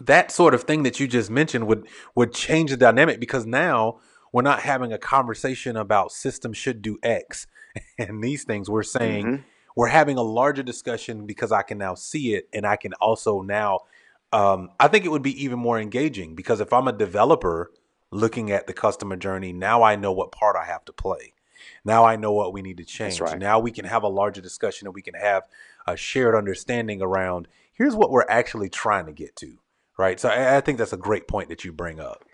[0.00, 3.98] that sort of thing that you just mentioned would would change the dynamic because now
[4.32, 7.46] we're not having a conversation about system should do x
[7.98, 9.42] and these things we're saying mm-hmm
[9.74, 13.40] we're having a larger discussion because I can now see it and I can also
[13.40, 13.80] now
[14.32, 17.70] um, I think it would be even more engaging because if I'm a developer
[18.10, 21.34] looking at the customer journey, now I know what part I have to play.
[21.84, 23.20] Now I know what we need to change.
[23.20, 23.38] Right.
[23.38, 25.42] Now we can have a larger discussion and we can have
[25.86, 29.58] a shared understanding around here's what we're actually trying to get to.
[29.98, 30.18] Right.
[30.18, 32.24] So I, I think that's a great point that you bring up.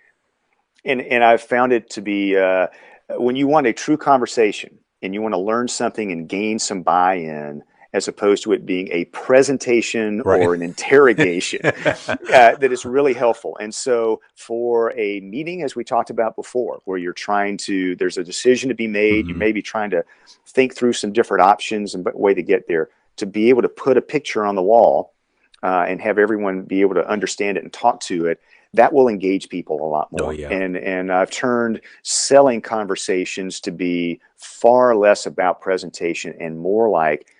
[0.85, 2.68] And and I've found it to be uh,
[3.11, 6.83] when you want a true conversation, and you want to learn something and gain some
[6.83, 7.62] buy-in
[7.95, 10.43] as opposed to it being a presentation right.
[10.43, 15.83] or an interrogation uh, that is really helpful and so for a meeting as we
[15.83, 19.31] talked about before where you're trying to there's a decision to be made mm-hmm.
[19.31, 20.05] you may be trying to
[20.47, 23.97] think through some different options and way to get there to be able to put
[23.97, 25.14] a picture on the wall
[25.62, 28.39] uh, and have everyone be able to understand it and talk to it
[28.75, 30.29] that will engage people a lot oh, more.
[30.29, 30.51] Oh, yeah.
[30.51, 37.35] And and I've turned selling conversations to be far less about presentation and more like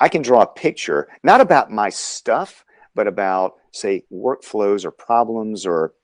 [0.00, 2.64] I can draw a picture, not about my stuff,
[2.94, 5.94] but about say workflows or problems or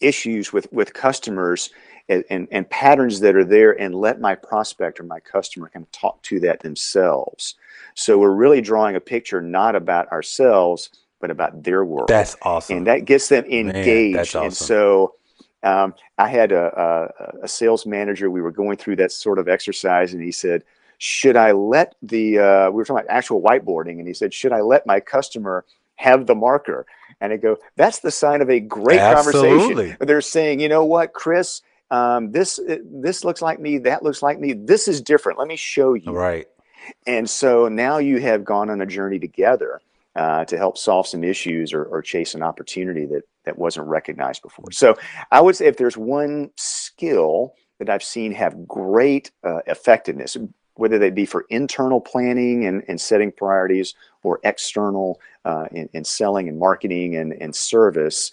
[0.00, 1.70] issues with with customers
[2.08, 5.84] and, and, and patterns that are there and let my prospect or my customer kind
[5.84, 7.54] of talk to that themselves.
[7.94, 10.90] So we're really drawing a picture not about ourselves,
[11.20, 12.08] but about their world.
[12.08, 12.78] That's awesome.
[12.78, 14.14] And that gets them engaged.
[14.14, 14.44] Man, awesome.
[14.44, 15.14] And so
[15.62, 18.30] um, I had a, a, a, sales manager.
[18.30, 20.64] We were going through that sort of exercise, and he said,
[20.98, 24.52] "Should I let the uh, we were talking about actual whiteboarding?" And he said, "Should
[24.52, 25.64] I let my customer
[25.96, 26.86] have the marker?"
[27.20, 29.48] And I go, "That's the sign of a great Absolutely.
[29.50, 33.78] conversation." They're saying, "You know what, Chris." Um, this this looks like me.
[33.78, 34.52] That looks like me.
[34.52, 35.38] This is different.
[35.38, 36.12] Let me show you.
[36.12, 36.46] Right.
[37.06, 39.80] And so now you have gone on a journey together
[40.16, 44.42] uh, to help solve some issues or, or, chase an opportunity that that wasn't recognized
[44.42, 44.72] before.
[44.72, 44.96] So
[45.30, 50.36] I would say if there's one skill that I've seen have great uh, effectiveness,
[50.74, 56.04] whether they be for internal planning and, and setting priorities or external uh, in, in,
[56.04, 58.32] selling and marketing and, and service.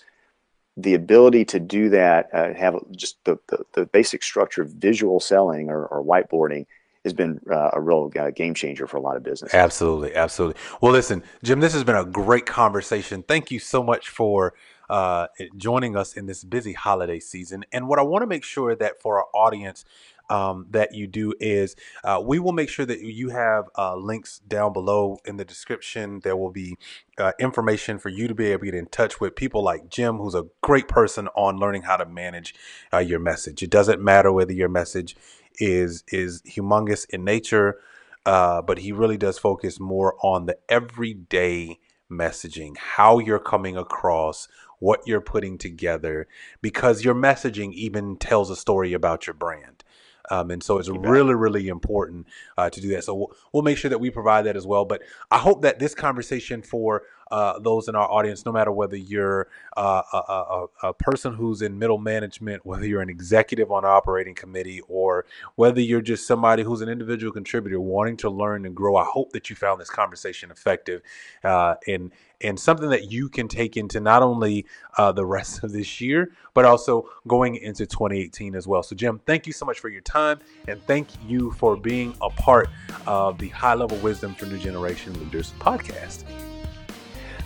[0.76, 5.20] The ability to do that, uh, have just the, the, the, basic structure of visual
[5.20, 6.68] selling or, or whiteboarding
[7.08, 9.54] has been uh, a real uh, game changer for a lot of businesses.
[9.54, 10.62] Absolutely, absolutely.
[10.82, 13.24] Well, listen, Jim, this has been a great conversation.
[13.24, 14.54] Thank you so much for
[14.90, 17.66] uh, joining us in this busy holiday season.
[17.72, 19.84] And what I want to make sure that for our audience,
[20.30, 24.40] um, that you do is uh, we will make sure that you have uh, links
[24.40, 26.20] down below in the description.
[26.24, 26.78] There will be
[27.18, 30.18] uh, information for you to be able to get in touch with people like Jim,
[30.18, 32.54] who's a great person on learning how to manage
[32.92, 33.64] uh, your message.
[33.64, 35.16] It doesn't matter whether your message
[35.58, 37.80] is is humongous in nature,
[38.26, 41.80] uh, but he really does focus more on the everyday
[42.12, 44.48] messaging, how you're coming across,
[44.80, 46.28] what you're putting together,
[46.62, 49.84] because your messaging even tells a story about your brand.
[50.30, 52.28] Um, and so it's really, really important
[52.58, 53.06] uh, to do that.
[53.06, 54.84] So we'll, we'll, make sure that we provide that as well.
[54.84, 55.02] But
[55.32, 59.48] I hope that this conversation for uh, those in our audience, no matter whether you're
[59.76, 63.90] uh, a, a, a, person who's in middle management, whether you're an executive on an
[63.90, 65.26] operating committee, or
[65.56, 69.34] whether you're just somebody who's an individual contributor wanting to learn and grow, I hope
[69.34, 71.02] that you found this conversation effective
[71.44, 72.12] uh, and
[72.42, 74.66] and something that you can take into not only
[74.98, 78.84] uh, the rest of this year, but also going into 2018 as well.
[78.84, 82.30] So, Jim, thank you so much for your time and thank you for being a
[82.30, 82.70] part
[83.08, 86.26] of the High Level Wisdom for New Generation Leaders podcast.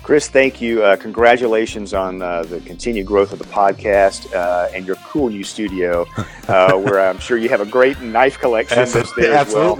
[0.04, 0.84] Chris, thank you.
[0.84, 5.44] Uh, congratulations on uh, the continued growth of the podcast uh, and your cool new
[5.44, 6.08] studio,
[6.48, 9.80] uh, where I'm sure you have a great knife collection as well.